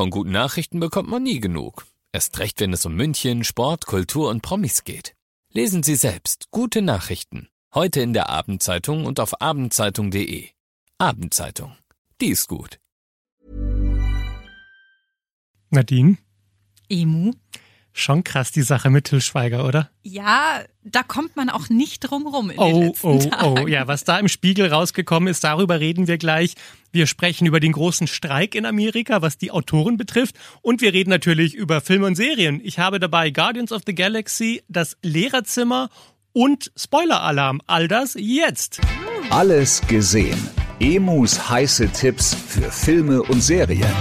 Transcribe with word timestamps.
Von 0.00 0.08
guten 0.08 0.30
Nachrichten 0.30 0.80
bekommt 0.80 1.10
man 1.10 1.22
nie 1.22 1.40
genug. 1.40 1.84
Erst 2.10 2.38
recht, 2.38 2.58
wenn 2.60 2.72
es 2.72 2.86
um 2.86 2.94
München, 2.94 3.44
Sport, 3.44 3.84
Kultur 3.84 4.30
und 4.30 4.40
Promis 4.40 4.84
geht. 4.84 5.14
Lesen 5.52 5.82
Sie 5.82 5.94
selbst 5.94 6.50
gute 6.50 6.80
Nachrichten. 6.80 7.50
Heute 7.74 8.00
in 8.00 8.14
der 8.14 8.30
Abendzeitung 8.30 9.04
und 9.04 9.20
auf 9.20 9.42
abendzeitung.de. 9.42 10.48
Abendzeitung. 10.96 11.76
Die 12.18 12.28
ist 12.28 12.48
gut. 12.48 12.80
Nadine, 15.68 16.16
Emu. 16.88 17.32
Schon 17.92 18.24
krass 18.24 18.52
die 18.52 18.62
Sache 18.62 18.88
mit 18.90 19.06
Till 19.06 19.20
Schweiger, 19.20 19.64
oder? 19.66 19.90
Ja, 20.02 20.60
da 20.84 21.02
kommt 21.02 21.36
man 21.36 21.50
auch 21.50 21.68
nicht 21.68 22.00
drum 22.00 22.26
rum 22.26 22.50
in 22.50 22.56
den 22.56 22.74
Oh, 22.74 22.80
letzten 22.84 23.06
oh, 23.06 23.18
Tagen. 23.18 23.58
oh. 23.64 23.66
Ja, 23.66 23.86
was 23.88 24.04
da 24.04 24.18
im 24.18 24.28
Spiegel 24.28 24.72
rausgekommen 24.72 25.28
ist, 25.28 25.42
darüber 25.44 25.80
reden 25.80 26.06
wir 26.06 26.16
gleich. 26.18 26.54
Wir 26.92 27.06
sprechen 27.06 27.46
über 27.46 27.60
den 27.60 27.72
großen 27.72 28.06
Streik 28.06 28.54
in 28.54 28.64
Amerika, 28.66 29.22
was 29.22 29.38
die 29.38 29.50
Autoren 29.50 29.96
betrifft. 29.96 30.36
Und 30.62 30.80
wir 30.80 30.92
reden 30.92 31.10
natürlich 31.10 31.54
über 31.54 31.80
Filme 31.80 32.06
und 32.06 32.14
Serien. 32.16 32.60
Ich 32.64 32.78
habe 32.78 33.00
dabei 33.00 33.30
Guardians 33.30 33.72
of 33.72 33.82
the 33.86 33.94
Galaxy, 33.94 34.62
das 34.68 34.96
Lehrerzimmer 35.02 35.88
und 36.32 36.72
Spoiler-Alarm. 36.76 37.60
All 37.66 37.88
das 37.88 38.14
jetzt. 38.18 38.80
Alles 39.30 39.82
gesehen. 39.86 40.38
Emus 40.80 41.50
heiße 41.50 41.90
Tipps 41.90 42.34
für 42.34 42.70
Filme 42.70 43.22
und 43.22 43.42
Serien. 43.42 43.92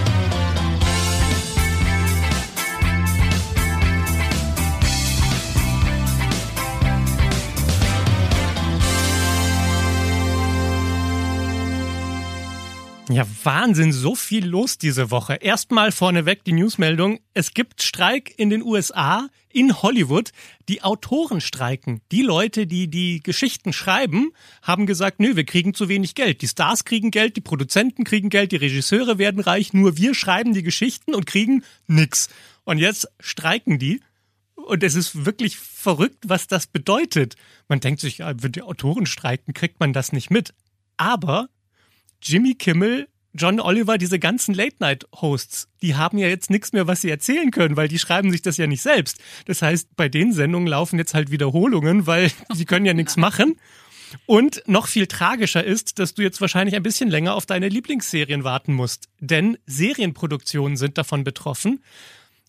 Ja, 13.12 13.26
Wahnsinn, 13.44 13.92
so 13.92 14.14
viel 14.14 14.46
los 14.46 14.78
diese 14.78 15.10
Woche. 15.10 15.34
Erstmal 15.42 15.92
vorneweg 15.92 16.44
die 16.44 16.52
Newsmeldung. 16.52 17.20
Es 17.34 17.56
gibt 17.56 17.82
Streik 17.82 18.36
in 18.38 18.52
den 18.52 18.62
USA, 18.62 19.30
in 19.52 19.82
Hollywood. 19.82 20.30
Die 20.68 20.84
Autoren 20.84 21.42
streiken. 21.42 22.02
Die 22.12 22.22
Leute, 22.22 22.68
die 22.68 22.88
die 22.88 23.22
Geschichten 23.22 23.74
schreiben, 23.74 24.32
haben 24.62 24.86
gesagt, 24.86 25.20
nö, 25.20 25.36
wir 25.36 25.44
kriegen 25.44 25.74
zu 25.74 25.90
wenig 25.90 26.14
Geld. 26.14 26.44
Die 26.44 26.48
Stars 26.48 26.86
kriegen 26.86 27.10
Geld, 27.10 27.36
die 27.36 27.42
Produzenten 27.42 28.04
kriegen 28.04 28.30
Geld, 28.30 28.52
die 28.52 28.58
Regisseure 28.58 29.18
werden 29.18 29.42
reich. 29.42 29.74
Nur 29.74 29.98
wir 29.98 30.14
schreiben 30.14 30.54
die 30.54 30.62
Geschichten 30.62 31.16
und 31.16 31.26
kriegen 31.26 31.64
nix. 31.88 32.30
Und 32.64 32.78
jetzt 32.78 33.08
streiken 33.20 33.80
die. 33.80 34.02
Und 34.54 34.84
es 34.84 34.94
ist 34.94 35.26
wirklich 35.26 35.58
verrückt, 35.58 36.26
was 36.28 36.46
das 36.46 36.68
bedeutet. 36.68 37.38
Man 37.68 37.80
denkt 37.80 38.02
sich, 38.02 38.20
wenn 38.20 38.52
die 38.52 38.62
Autoren 38.62 39.08
streiken, 39.08 39.56
kriegt 39.56 39.80
man 39.80 39.94
das 39.94 40.12
nicht 40.12 40.30
mit. 40.30 40.54
Aber 40.96 41.50
Jimmy 42.22 42.56
Kimmel, 42.56 43.08
John 43.34 43.60
Oliver, 43.60 43.98
diese 43.98 44.20
ganzen 44.20 44.54
Late-Night-Hosts, 44.54 45.68
die 45.82 45.96
haben 45.96 46.18
ja 46.18 46.28
jetzt 46.28 46.50
nichts 46.50 46.74
mehr, 46.74 46.88
was 46.88 47.02
sie 47.02 47.10
erzählen 47.10 47.52
können, 47.52 47.78
weil 47.78 47.88
die 47.88 48.00
schreiben 48.00 48.32
sich 48.32 48.42
das 48.42 48.58
ja 48.58 48.68
nicht 48.68 48.82
selbst. 48.82 49.20
Das 49.46 49.62
heißt, 49.62 49.96
bei 49.96 50.10
den 50.10 50.34
Sendungen 50.34 50.68
laufen 50.68 50.98
jetzt 50.98 51.14
halt 51.14 51.32
Wiederholungen, 51.32 52.08
weil 52.08 52.32
sie 52.54 52.66
können 52.66 52.86
ja 52.86 52.94
nichts 52.94 53.18
machen. 53.18 53.56
Und 54.26 54.64
noch 54.66 54.88
viel 54.88 55.06
tragischer 55.06 55.64
ist, 55.64 56.00
dass 56.00 56.16
du 56.16 56.24
jetzt 56.24 56.42
wahrscheinlich 56.42 56.76
ein 56.76 56.82
bisschen 56.82 57.10
länger 57.10 57.36
auf 57.36 57.46
deine 57.46 57.70
Lieblingsserien 57.70 58.44
warten 58.44 58.74
musst. 58.74 59.10
Denn 59.20 59.58
Serienproduktionen 59.68 60.78
sind 60.78 60.98
davon 60.98 61.24
betroffen, 61.24 61.84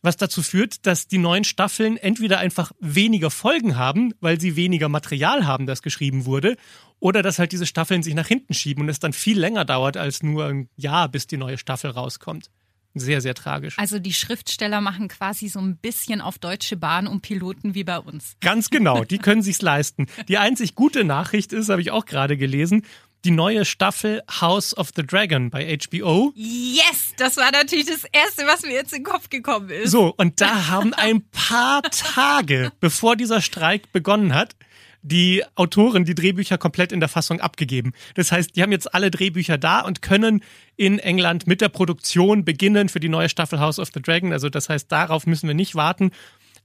was 0.02 0.16
dazu 0.16 0.42
führt, 0.42 0.86
dass 0.86 1.06
die 1.06 1.18
neuen 1.18 1.44
Staffeln 1.44 1.96
entweder 1.96 2.38
einfach 2.38 2.72
weniger 2.80 3.30
Folgen 3.30 3.76
haben, 3.76 4.14
weil 4.20 4.40
sie 4.40 4.56
weniger 4.56 4.88
Material 4.88 5.46
haben, 5.46 5.66
das 5.66 5.82
geschrieben 5.82 6.24
wurde, 6.24 6.56
oder 6.98 7.22
dass 7.22 7.38
halt 7.38 7.52
diese 7.52 7.66
Staffeln 7.66 8.02
sich 8.02 8.14
nach 8.14 8.26
hinten 8.26 8.54
schieben 8.54 8.84
und 8.84 8.88
es 8.88 8.98
dann 8.98 9.12
viel 9.12 9.38
länger 9.38 9.64
dauert 9.64 9.96
als 9.96 10.22
nur 10.22 10.46
ein 10.46 10.68
Jahr, 10.76 11.08
bis 11.08 11.26
die 11.26 11.36
neue 11.36 11.58
Staffel 11.58 11.90
rauskommt. 11.90 12.50
Sehr, 12.94 13.20
sehr 13.20 13.34
tragisch. 13.34 13.78
Also 13.78 14.00
die 14.00 14.12
Schriftsteller 14.12 14.80
machen 14.80 15.06
quasi 15.06 15.48
so 15.48 15.60
ein 15.60 15.76
bisschen 15.76 16.20
auf 16.20 16.38
deutsche 16.38 16.76
Bahn 16.76 17.06
und 17.06 17.20
Piloten 17.20 17.74
wie 17.74 17.84
bei 17.84 17.98
uns. 17.98 18.36
Ganz 18.40 18.68
genau, 18.68 19.04
die 19.04 19.18
können 19.18 19.42
sich's 19.44 19.62
leisten. 19.62 20.06
Die 20.26 20.38
einzig 20.38 20.74
gute 20.74 21.04
Nachricht 21.04 21.52
ist, 21.52 21.68
habe 21.68 21.80
ich 21.80 21.92
auch 21.92 22.04
gerade 22.04 22.36
gelesen, 22.36 22.84
die 23.24 23.30
neue 23.30 23.64
Staffel 23.64 24.22
House 24.40 24.76
of 24.76 24.90
the 24.96 25.06
Dragon 25.06 25.50
bei 25.50 25.78
HBO. 25.78 26.32
Yes, 26.34 27.14
das 27.16 27.36
war 27.36 27.50
natürlich 27.52 27.86
das 27.86 28.04
Erste, 28.12 28.46
was 28.46 28.62
mir 28.62 28.72
jetzt 28.72 28.92
in 28.92 29.02
den 29.02 29.04
Kopf 29.04 29.28
gekommen 29.28 29.70
ist. 29.70 29.90
So, 29.90 30.14
und 30.16 30.40
da 30.40 30.68
haben 30.68 30.94
ein 30.94 31.22
paar 31.30 31.82
Tage, 31.82 32.72
bevor 32.80 33.16
dieser 33.16 33.40
Streik 33.40 33.92
begonnen 33.92 34.34
hat, 34.34 34.56
die 35.02 35.42
Autoren 35.54 36.04
die 36.04 36.14
Drehbücher 36.14 36.58
komplett 36.58 36.92
in 36.92 37.00
der 37.00 37.08
Fassung 37.08 37.40
abgegeben. 37.40 37.92
Das 38.14 38.32
heißt, 38.32 38.54
die 38.54 38.62
haben 38.62 38.72
jetzt 38.72 38.94
alle 38.94 39.10
Drehbücher 39.10 39.56
da 39.56 39.80
und 39.80 40.02
können 40.02 40.42
in 40.76 40.98
England 40.98 41.46
mit 41.46 41.60
der 41.60 41.68
Produktion 41.68 42.44
beginnen 42.44 42.88
für 42.88 43.00
die 43.00 43.08
neue 43.08 43.28
Staffel 43.28 43.60
House 43.60 43.78
of 43.78 43.88
the 43.94 44.02
Dragon. 44.02 44.32
Also 44.32 44.48
das 44.48 44.68
heißt, 44.68 44.92
darauf 44.92 45.26
müssen 45.26 45.46
wir 45.46 45.54
nicht 45.54 45.74
warten. 45.74 46.10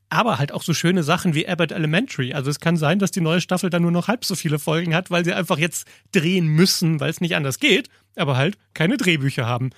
Aber 0.09 0.37
halt 0.37 0.51
auch 0.51 0.63
so 0.63 0.73
schöne 0.73 1.03
Sachen 1.03 1.33
wie 1.33 1.47
Abbott 1.47 1.71
Elementary. 1.71 2.33
Also 2.33 2.49
es 2.49 2.59
kann 2.59 2.77
sein, 2.77 2.99
dass 2.99 3.11
die 3.11 3.21
neue 3.21 3.41
Staffel 3.41 3.69
dann 3.69 3.81
nur 3.81 3.91
noch 3.91 4.07
halb 4.07 4.23
so 4.23 4.35
viele 4.35 4.59
Folgen 4.59 4.93
hat, 4.93 5.09
weil 5.09 5.25
sie 5.25 5.33
einfach 5.33 5.57
jetzt 5.57 5.87
drehen 6.11 6.47
müssen, 6.47 6.99
weil 6.99 7.09
es 7.09 7.21
nicht 7.21 7.35
anders 7.35 7.59
geht, 7.59 7.89
aber 8.15 8.37
halt 8.37 8.57
keine 8.73 8.97
Drehbücher 8.97 9.45
haben. 9.45 9.71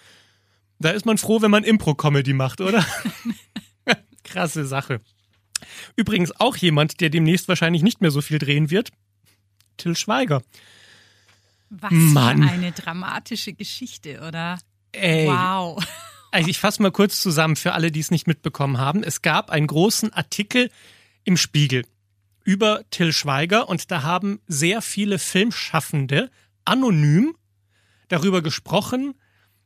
Da 0.79 0.91
ist 0.91 1.05
man 1.05 1.17
froh, 1.17 1.41
wenn 1.41 1.51
man 1.51 1.63
Impro-Comedy 1.63 2.33
macht, 2.33 2.61
oder? 2.61 2.85
Krasse 4.23 4.65
Sache. 4.65 5.01
Übrigens 5.95 6.39
auch 6.39 6.55
jemand, 6.57 6.99
der 7.01 7.09
demnächst 7.09 7.47
wahrscheinlich 7.47 7.81
nicht 7.81 8.01
mehr 8.01 8.11
so 8.11 8.21
viel 8.21 8.37
drehen 8.37 8.69
wird. 8.69 8.91
Till 9.77 9.95
Schweiger. 9.95 10.43
Was 11.69 11.91
Mann. 11.91 12.43
für 12.43 12.49
eine 12.49 12.71
dramatische 12.71 13.53
Geschichte, 13.53 14.21
oder? 14.27 14.59
Ey. 14.91 15.27
Wow. 15.27 15.83
Also 16.37 16.51
ich 16.51 16.59
fasse 16.59 16.83
mal 16.83 16.91
kurz 16.91 17.19
zusammen 17.19 17.55
für 17.55 17.73
alle, 17.73 17.91
die 17.91 17.99
es 17.99 18.11
nicht 18.11 18.27
mitbekommen 18.27 18.77
haben. 18.77 19.01
Es 19.01 19.23
gab 19.23 19.49
einen 19.49 19.65
großen 19.65 20.13
Artikel 20.13 20.69
im 21.23 21.35
Spiegel 21.35 21.83
über 22.43 22.83
Till 22.91 23.11
Schweiger 23.11 23.67
und 23.67 23.89
da 23.89 24.03
haben 24.03 24.39
sehr 24.45 24.83
viele 24.83 25.17
Filmschaffende 25.17 26.29
anonym 26.63 27.35
darüber 28.07 28.43
gesprochen, 28.43 29.15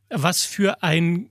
was 0.08 0.44
für 0.44 0.82
ein, 0.82 1.28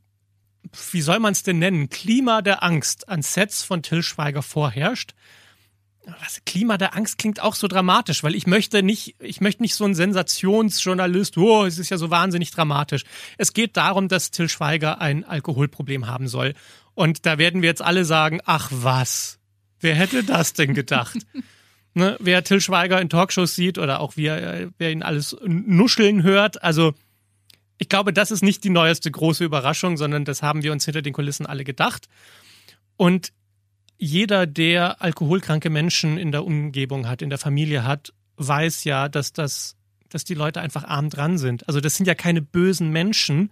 wie 0.91 1.01
soll 1.01 1.17
man 1.17 1.31
es 1.31 1.41
denn 1.41 1.57
nennen, 1.57 1.89
Klima 1.89 2.43
der 2.43 2.61
Angst 2.61 3.09
an 3.09 3.23
Sets 3.23 3.63
von 3.63 3.81
Till 3.81 4.03
Schweiger 4.03 4.43
vorherrscht. 4.43 5.15
Das 6.05 6.41
Klima 6.45 6.77
der 6.77 6.95
Angst 6.95 7.19
klingt 7.19 7.41
auch 7.41 7.53
so 7.53 7.67
dramatisch, 7.67 8.23
weil 8.23 8.33
ich 8.33 8.47
möchte 8.47 8.81
nicht, 8.81 9.15
ich 9.19 9.39
möchte 9.39 9.61
nicht 9.61 9.75
so 9.75 9.85
ein 9.85 9.93
Sensationsjournalist, 9.93 11.37
oh, 11.37 11.65
es 11.65 11.77
ist 11.77 11.89
ja 11.89 11.97
so 11.97 12.09
wahnsinnig 12.09 12.51
dramatisch. 12.51 13.03
Es 13.37 13.53
geht 13.53 13.77
darum, 13.77 14.07
dass 14.07 14.31
Till 14.31 14.49
Schweiger 14.49 14.99
ein 14.99 15.23
Alkoholproblem 15.23 16.07
haben 16.07 16.27
soll. 16.27 16.55
Und 16.95 17.25
da 17.25 17.37
werden 17.37 17.61
wir 17.61 17.69
jetzt 17.69 17.83
alle 17.83 18.03
sagen, 18.03 18.39
ach 18.45 18.69
was, 18.71 19.39
wer 19.79 19.93
hätte 19.93 20.23
das 20.23 20.53
denn 20.53 20.73
gedacht? 20.73 21.17
ne, 21.93 22.17
wer 22.19 22.43
Till 22.43 22.61
Schweiger 22.61 22.99
in 22.99 23.09
Talkshows 23.09 23.55
sieht 23.55 23.77
oder 23.77 23.99
auch 23.99 24.17
wie 24.17 24.25
er, 24.25 24.71
wer 24.79 24.91
ihn 24.91 25.03
alles 25.03 25.37
nuscheln 25.45 26.23
hört, 26.23 26.63
also 26.63 26.93
ich 27.77 27.89
glaube, 27.89 28.13
das 28.13 28.29
ist 28.29 28.43
nicht 28.43 28.63
die 28.63 28.69
neueste 28.69 29.09
große 29.09 29.43
Überraschung, 29.43 29.97
sondern 29.97 30.23
das 30.23 30.43
haben 30.43 30.61
wir 30.61 30.71
uns 30.71 30.85
hinter 30.85 31.01
den 31.01 31.13
Kulissen 31.13 31.47
alle 31.47 31.63
gedacht. 31.63 32.07
Und 32.95 33.33
jeder, 34.01 34.47
der 34.47 34.99
alkoholkranke 34.99 35.69
Menschen 35.69 36.17
in 36.17 36.31
der 36.31 36.43
Umgebung 36.43 37.07
hat, 37.07 37.21
in 37.21 37.29
der 37.29 37.37
Familie 37.37 37.83
hat, 37.83 38.11
weiß 38.37 38.83
ja, 38.83 39.07
dass 39.07 39.31
das, 39.31 39.75
dass 40.09 40.23
die 40.23 40.33
Leute 40.33 40.59
einfach 40.59 40.83
arm 40.83 41.11
dran 41.11 41.37
sind. 41.37 41.67
Also 41.67 41.79
das 41.79 41.97
sind 41.97 42.07
ja 42.07 42.15
keine 42.15 42.41
bösen 42.41 42.89
Menschen, 42.89 43.51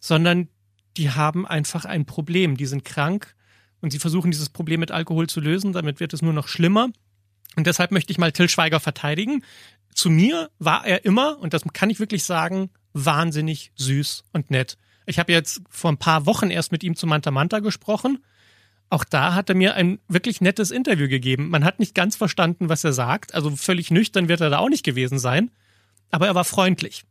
sondern 0.00 0.48
die 0.96 1.10
haben 1.10 1.46
einfach 1.46 1.84
ein 1.84 2.06
Problem. 2.06 2.56
Die 2.56 2.64
sind 2.64 2.86
krank 2.86 3.34
und 3.82 3.90
sie 3.90 3.98
versuchen 3.98 4.30
dieses 4.30 4.48
Problem 4.48 4.80
mit 4.80 4.90
Alkohol 4.90 5.28
zu 5.28 5.40
lösen. 5.40 5.74
Damit 5.74 6.00
wird 6.00 6.14
es 6.14 6.22
nur 6.22 6.32
noch 6.32 6.48
schlimmer. 6.48 6.88
Und 7.56 7.66
deshalb 7.66 7.90
möchte 7.90 8.12
ich 8.12 8.18
mal 8.18 8.32
Till 8.32 8.48
Schweiger 8.48 8.80
verteidigen. 8.80 9.44
Zu 9.94 10.08
mir 10.08 10.48
war 10.58 10.86
er 10.86 11.04
immer, 11.04 11.38
und 11.38 11.52
das 11.52 11.64
kann 11.74 11.90
ich 11.90 12.00
wirklich 12.00 12.24
sagen, 12.24 12.70
wahnsinnig 12.94 13.72
süß 13.76 14.24
und 14.32 14.50
nett. 14.50 14.78
Ich 15.04 15.18
habe 15.18 15.32
jetzt 15.32 15.60
vor 15.68 15.92
ein 15.92 15.98
paar 15.98 16.24
Wochen 16.24 16.48
erst 16.48 16.72
mit 16.72 16.82
ihm 16.82 16.96
zu 16.96 17.06
Manta 17.06 17.30
Manta 17.30 17.58
gesprochen. 17.58 18.24
Auch 18.92 19.04
da 19.04 19.32
hat 19.32 19.48
er 19.48 19.54
mir 19.54 19.74
ein 19.74 20.00
wirklich 20.06 20.42
nettes 20.42 20.70
Interview 20.70 21.08
gegeben. 21.08 21.48
Man 21.48 21.64
hat 21.64 21.78
nicht 21.78 21.94
ganz 21.94 22.14
verstanden, 22.14 22.68
was 22.68 22.84
er 22.84 22.92
sagt. 22.92 23.32
Also 23.32 23.56
völlig 23.56 23.90
nüchtern 23.90 24.28
wird 24.28 24.42
er 24.42 24.50
da 24.50 24.58
auch 24.58 24.68
nicht 24.68 24.84
gewesen 24.84 25.18
sein. 25.18 25.50
Aber 26.10 26.26
er 26.26 26.34
war 26.34 26.44
freundlich. 26.44 27.04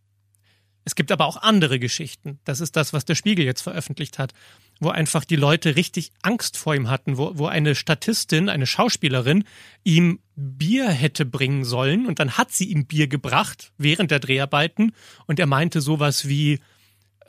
Es 0.86 0.94
gibt 0.94 1.12
aber 1.12 1.26
auch 1.26 1.38
andere 1.38 1.80
Geschichten. 1.80 2.38
Das 2.44 2.60
ist 2.60 2.76
das, 2.76 2.94
was 2.94 3.06
der 3.06 3.16
Spiegel 3.16 3.46
jetzt 3.46 3.62
veröffentlicht 3.62 4.20
hat, 4.20 4.34
wo 4.80 4.90
einfach 4.90 5.26
die 5.26 5.36
Leute 5.36 5.76
richtig 5.76 6.12
Angst 6.22 6.56
vor 6.56 6.76
ihm 6.76 6.88
hatten, 6.88 7.18
wo, 7.18 7.32
wo 7.40 7.48
eine 7.48 7.74
Statistin, 7.74 8.48
eine 8.48 8.68
Schauspielerin 8.68 9.44
ihm 9.84 10.20
Bier 10.36 10.88
hätte 10.88 11.26
bringen 11.26 11.64
sollen 11.64 12.06
und 12.06 12.20
dann 12.20 12.38
hat 12.38 12.52
sie 12.52 12.66
ihm 12.66 12.86
Bier 12.86 13.08
gebracht 13.08 13.72
während 13.80 14.12
der 14.12 14.20
Dreharbeiten 14.20 14.94
und 15.26 15.40
er 15.40 15.48
meinte 15.48 15.82
sowas 15.82 16.28
wie, 16.28 16.60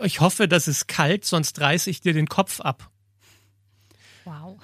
ich 0.04 0.20
hoffe, 0.20 0.46
das 0.46 0.68
ist 0.68 0.88
kalt, 0.88 1.24
sonst 1.24 1.58
reiß 1.58 1.86
ich 1.86 2.02
dir 2.02 2.12
den 2.12 2.28
Kopf 2.28 2.60
ab. 2.60 2.91
Wow. 4.24 4.60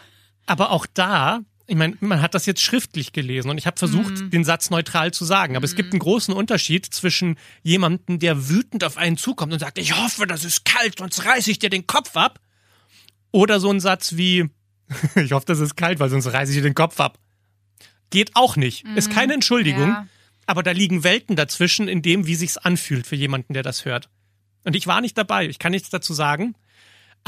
Aber 0.46 0.70
auch 0.70 0.86
da, 0.86 1.40
ich 1.66 1.76
meine, 1.76 1.96
man 2.00 2.22
hat 2.22 2.34
das 2.34 2.46
jetzt 2.46 2.62
schriftlich 2.62 3.12
gelesen 3.12 3.50
und 3.50 3.58
ich 3.58 3.66
habe 3.66 3.78
versucht, 3.78 4.32
den 4.32 4.44
Satz 4.44 4.70
neutral 4.70 5.12
zu 5.12 5.26
sagen. 5.26 5.56
Aber 5.56 5.66
es 5.66 5.76
gibt 5.76 5.92
einen 5.92 6.00
großen 6.00 6.32
Unterschied 6.32 6.86
zwischen 6.86 7.36
jemandem, 7.62 8.18
der 8.18 8.48
wütend 8.48 8.84
auf 8.84 8.96
einen 8.96 9.18
zukommt 9.18 9.52
und 9.52 9.58
sagt, 9.58 9.78
ich 9.78 9.94
hoffe, 9.94 10.26
das 10.26 10.44
ist 10.44 10.64
kalt, 10.64 10.98
sonst 10.98 11.26
reiß 11.26 11.46
ich 11.48 11.58
dir 11.58 11.68
den 11.68 11.86
Kopf 11.86 12.16
ab. 12.16 12.40
Oder 13.30 13.60
so 13.60 13.70
ein 13.70 13.80
Satz 13.80 14.16
wie, 14.16 14.48
ich 15.14 15.32
hoffe, 15.32 15.46
das 15.46 15.60
ist 15.60 15.76
kalt, 15.76 16.00
weil 16.00 16.08
sonst 16.08 16.32
reiße 16.32 16.52
ich 16.54 16.62
den 16.62 16.74
Kopf 16.74 16.98
ab. 17.00 17.18
Geht 18.10 18.30
auch 18.34 18.56
nicht. 18.56 18.86
Mhm. 18.86 18.96
Ist 18.96 19.10
keine 19.10 19.34
Entschuldigung. 19.34 19.88
Ja. 19.88 20.06
Aber 20.46 20.62
da 20.62 20.70
liegen 20.70 21.04
Welten 21.04 21.36
dazwischen 21.36 21.88
in 21.88 22.00
dem, 22.00 22.26
wie 22.26 22.34
sich's 22.34 22.56
anfühlt 22.56 23.06
für 23.06 23.16
jemanden, 23.16 23.52
der 23.52 23.62
das 23.62 23.84
hört. 23.84 24.08
Und 24.64 24.74
ich 24.74 24.86
war 24.86 25.02
nicht 25.02 25.18
dabei. 25.18 25.46
Ich 25.46 25.58
kann 25.58 25.72
nichts 25.72 25.90
dazu 25.90 26.14
sagen. 26.14 26.54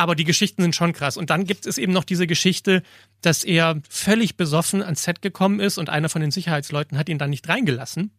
Aber 0.00 0.14
die 0.14 0.24
Geschichten 0.24 0.62
sind 0.62 0.74
schon 0.74 0.94
krass. 0.94 1.18
Und 1.18 1.28
dann 1.28 1.44
gibt 1.44 1.66
es 1.66 1.76
eben 1.76 1.92
noch 1.92 2.04
diese 2.04 2.26
Geschichte, 2.26 2.82
dass 3.20 3.44
er 3.44 3.82
völlig 3.86 4.38
besoffen 4.38 4.82
ans 4.82 5.02
Set 5.02 5.20
gekommen 5.20 5.60
ist 5.60 5.76
und 5.76 5.90
einer 5.90 6.08
von 6.08 6.22
den 6.22 6.30
Sicherheitsleuten 6.30 6.96
hat 6.96 7.10
ihn 7.10 7.18
dann 7.18 7.28
nicht 7.28 7.46
reingelassen, 7.50 8.10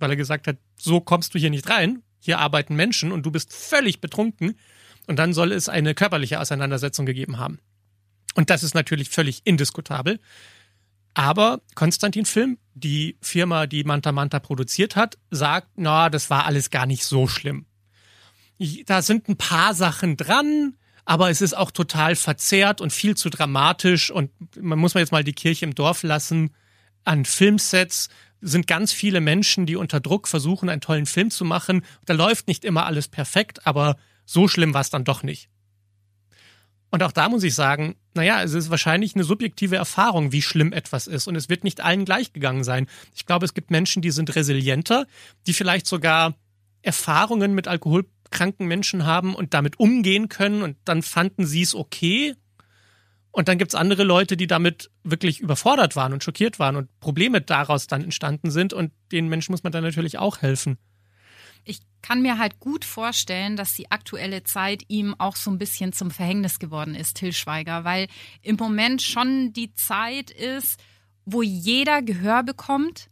weil 0.00 0.10
er 0.10 0.16
gesagt 0.16 0.48
hat, 0.48 0.56
so 0.76 1.00
kommst 1.00 1.32
du 1.32 1.38
hier 1.38 1.50
nicht 1.50 1.70
rein. 1.70 2.02
Hier 2.18 2.40
arbeiten 2.40 2.74
Menschen 2.74 3.12
und 3.12 3.24
du 3.24 3.30
bist 3.30 3.52
völlig 3.52 4.00
betrunken. 4.00 4.58
Und 5.06 5.20
dann 5.20 5.34
soll 5.34 5.52
es 5.52 5.68
eine 5.68 5.94
körperliche 5.94 6.40
Auseinandersetzung 6.40 7.06
gegeben 7.06 7.38
haben. 7.38 7.60
Und 8.34 8.50
das 8.50 8.64
ist 8.64 8.74
natürlich 8.74 9.08
völlig 9.08 9.42
indiskutabel. 9.44 10.18
Aber 11.14 11.60
Konstantin 11.76 12.24
Film, 12.24 12.58
die 12.74 13.18
Firma, 13.22 13.68
die 13.68 13.84
Manta 13.84 14.10
Manta 14.10 14.40
produziert 14.40 14.96
hat, 14.96 15.16
sagt, 15.30 15.68
na, 15.76 16.10
das 16.10 16.28
war 16.28 16.44
alles 16.44 16.70
gar 16.70 16.86
nicht 16.86 17.04
so 17.04 17.28
schlimm. 17.28 17.66
Da 18.86 19.00
sind 19.00 19.28
ein 19.28 19.36
paar 19.36 19.74
Sachen 19.74 20.16
dran, 20.16 20.74
aber 21.04 21.30
es 21.30 21.40
ist 21.40 21.56
auch 21.56 21.70
total 21.70 22.16
verzerrt 22.16 22.80
und 22.80 22.92
viel 22.92 23.16
zu 23.16 23.30
dramatisch 23.30 24.10
und 24.10 24.30
man 24.60 24.78
muss 24.78 24.94
mal 24.94 25.00
jetzt 25.00 25.12
mal 25.12 25.24
die 25.24 25.32
Kirche 25.32 25.64
im 25.64 25.74
Dorf 25.74 26.02
lassen. 26.02 26.54
An 27.04 27.24
Filmsets 27.24 28.08
sind 28.40 28.66
ganz 28.66 28.92
viele 28.92 29.20
Menschen, 29.20 29.66
die 29.66 29.76
unter 29.76 30.00
Druck 30.00 30.28
versuchen, 30.28 30.68
einen 30.68 30.80
tollen 30.80 31.06
Film 31.06 31.30
zu 31.30 31.44
machen. 31.44 31.84
Da 32.04 32.14
läuft 32.14 32.48
nicht 32.48 32.64
immer 32.64 32.86
alles 32.86 33.08
perfekt, 33.08 33.66
aber 33.66 33.96
so 34.24 34.48
schlimm 34.48 34.74
war 34.74 34.80
es 34.80 34.90
dann 34.90 35.04
doch 35.04 35.22
nicht. 35.22 35.48
Und 36.90 37.02
auch 37.02 37.12
da 37.12 37.28
muss 37.28 37.42
ich 37.42 37.54
sagen, 37.54 37.96
naja, 38.14 38.42
es 38.42 38.52
ist 38.52 38.70
wahrscheinlich 38.70 39.14
eine 39.14 39.24
subjektive 39.24 39.74
Erfahrung, 39.74 40.30
wie 40.30 40.42
schlimm 40.42 40.72
etwas 40.72 41.08
ist. 41.08 41.26
Und 41.26 41.34
es 41.34 41.48
wird 41.48 41.64
nicht 41.64 41.80
allen 41.80 42.04
gleich 42.04 42.32
gegangen 42.32 42.62
sein. 42.62 42.86
Ich 43.16 43.26
glaube, 43.26 43.44
es 43.44 43.52
gibt 43.52 43.70
Menschen, 43.70 44.00
die 44.00 44.12
sind 44.12 44.36
resilienter, 44.36 45.06
die 45.46 45.54
vielleicht 45.54 45.86
sogar 45.86 46.34
Erfahrungen 46.82 47.52
mit 47.52 47.66
alkoholkranken 48.24 48.66
Menschen 48.66 49.06
haben 49.06 49.34
und 49.34 49.54
damit 49.54 49.78
umgehen 49.78 50.28
können 50.28 50.62
und 50.62 50.76
dann 50.84 51.02
fanden 51.02 51.46
sie 51.46 51.62
es 51.62 51.74
okay. 51.74 52.34
Und 53.30 53.48
dann 53.48 53.58
gibt's 53.58 53.74
andere 53.74 54.04
Leute, 54.04 54.36
die 54.36 54.46
damit 54.46 54.90
wirklich 55.02 55.40
überfordert 55.40 55.96
waren 55.96 56.12
und 56.12 56.22
schockiert 56.22 56.58
waren 56.60 56.76
und 56.76 57.00
Probleme 57.00 57.40
daraus 57.40 57.88
dann 57.88 58.04
entstanden 58.04 58.50
sind. 58.52 58.72
Und 58.72 58.92
den 59.10 59.28
Menschen 59.28 59.52
muss 59.52 59.64
man 59.64 59.72
dann 59.72 59.82
natürlich 59.82 60.18
auch 60.18 60.40
helfen 60.42 60.78
ich 61.66 61.80
kann 62.02 62.20
mir 62.20 62.38
halt 62.38 62.60
gut 62.60 62.84
vorstellen, 62.84 63.56
dass 63.56 63.72
die 63.72 63.90
aktuelle 63.90 64.44
Zeit 64.44 64.82
ihm 64.88 65.14
auch 65.18 65.34
so 65.34 65.50
ein 65.50 65.56
bisschen 65.56 65.94
zum 65.94 66.10
Verhängnis 66.10 66.58
geworden 66.58 66.94
ist, 66.94 67.16
Till 67.16 67.32
Schweiger, 67.32 67.84
weil 67.84 68.08
im 68.42 68.56
Moment 68.56 69.00
schon 69.00 69.54
die 69.54 69.74
Zeit 69.74 70.30
ist, 70.30 70.78
wo 71.24 71.40
jeder 71.40 72.02
Gehör 72.02 72.42
bekommt, 72.42 73.08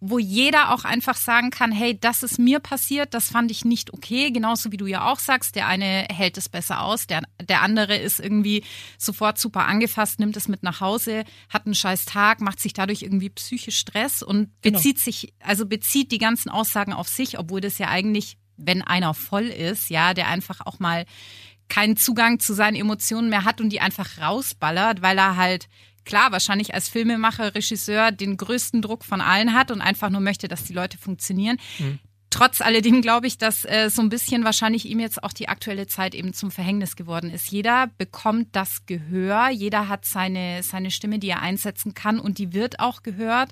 wo 0.00 0.18
jeder 0.18 0.72
auch 0.72 0.84
einfach 0.84 1.16
sagen 1.16 1.50
kann, 1.50 1.72
hey, 1.72 1.98
das 1.98 2.22
ist 2.22 2.38
mir 2.38 2.60
passiert, 2.60 3.14
das 3.14 3.30
fand 3.30 3.50
ich 3.50 3.64
nicht 3.64 3.92
okay, 3.92 4.30
genauso 4.30 4.70
wie 4.70 4.76
du 4.76 4.86
ja 4.86 5.10
auch 5.10 5.18
sagst, 5.18 5.56
der 5.56 5.66
eine 5.66 6.06
hält 6.10 6.36
es 6.36 6.48
besser 6.48 6.82
aus, 6.82 7.06
der, 7.06 7.22
der 7.40 7.62
andere 7.62 7.96
ist 7.96 8.20
irgendwie 8.20 8.64
sofort 8.98 9.38
super 9.38 9.66
angefasst, 9.66 10.20
nimmt 10.20 10.36
es 10.36 10.48
mit 10.48 10.62
nach 10.62 10.80
Hause, 10.80 11.24
hat 11.48 11.64
einen 11.66 11.74
scheiß 11.74 12.04
Tag, 12.04 12.40
macht 12.40 12.60
sich 12.60 12.74
dadurch 12.74 13.02
irgendwie 13.02 13.30
psychisch 13.30 13.78
Stress 13.78 14.22
und 14.22 14.50
genau. 14.60 14.76
bezieht 14.76 14.96
genau. 14.96 15.04
sich, 15.04 15.32
also 15.40 15.66
bezieht 15.66 16.12
die 16.12 16.18
ganzen 16.18 16.50
Aussagen 16.50 16.92
auf 16.92 17.08
sich, 17.08 17.38
obwohl 17.38 17.60
das 17.60 17.78
ja 17.78 17.88
eigentlich, 17.88 18.36
wenn 18.56 18.82
einer 18.82 19.14
voll 19.14 19.46
ist, 19.46 19.90
ja, 19.90 20.12
der 20.12 20.28
einfach 20.28 20.60
auch 20.66 20.78
mal 20.78 21.06
keinen 21.68 21.96
Zugang 21.96 22.40
zu 22.40 22.52
seinen 22.52 22.76
Emotionen 22.76 23.30
mehr 23.30 23.44
hat 23.44 23.60
und 23.60 23.70
die 23.70 23.80
einfach 23.80 24.18
rausballert, 24.20 25.02
weil 25.02 25.18
er 25.18 25.36
halt 25.36 25.68
klar 26.04 26.32
wahrscheinlich 26.32 26.74
als 26.74 26.88
Filmemacher, 26.88 27.54
Regisseur 27.54 28.12
den 28.12 28.36
größten 28.36 28.82
Druck 28.82 29.04
von 29.04 29.20
allen 29.20 29.54
hat 29.54 29.70
und 29.70 29.80
einfach 29.80 30.10
nur 30.10 30.20
möchte, 30.20 30.48
dass 30.48 30.64
die 30.64 30.72
Leute 30.72 30.98
funktionieren. 30.98 31.58
Mhm. 31.78 31.98
Trotz 32.30 32.60
alledem 32.60 33.00
glaube 33.00 33.28
ich, 33.28 33.38
dass 33.38 33.64
äh, 33.64 33.88
so 33.90 34.02
ein 34.02 34.08
bisschen 34.08 34.42
wahrscheinlich 34.42 34.86
ihm 34.86 34.98
jetzt 34.98 35.22
auch 35.22 35.32
die 35.32 35.48
aktuelle 35.48 35.86
Zeit 35.86 36.16
eben 36.16 36.32
zum 36.32 36.50
Verhängnis 36.50 36.96
geworden 36.96 37.30
ist. 37.30 37.50
Jeder 37.52 37.88
bekommt 37.96 38.48
das 38.56 38.86
Gehör, 38.86 39.50
jeder 39.50 39.88
hat 39.88 40.04
seine, 40.04 40.64
seine 40.64 40.90
Stimme, 40.90 41.20
die 41.20 41.28
er 41.28 41.42
einsetzen 41.42 41.94
kann 41.94 42.18
und 42.18 42.38
die 42.38 42.52
wird 42.52 42.80
auch 42.80 43.04
gehört 43.04 43.50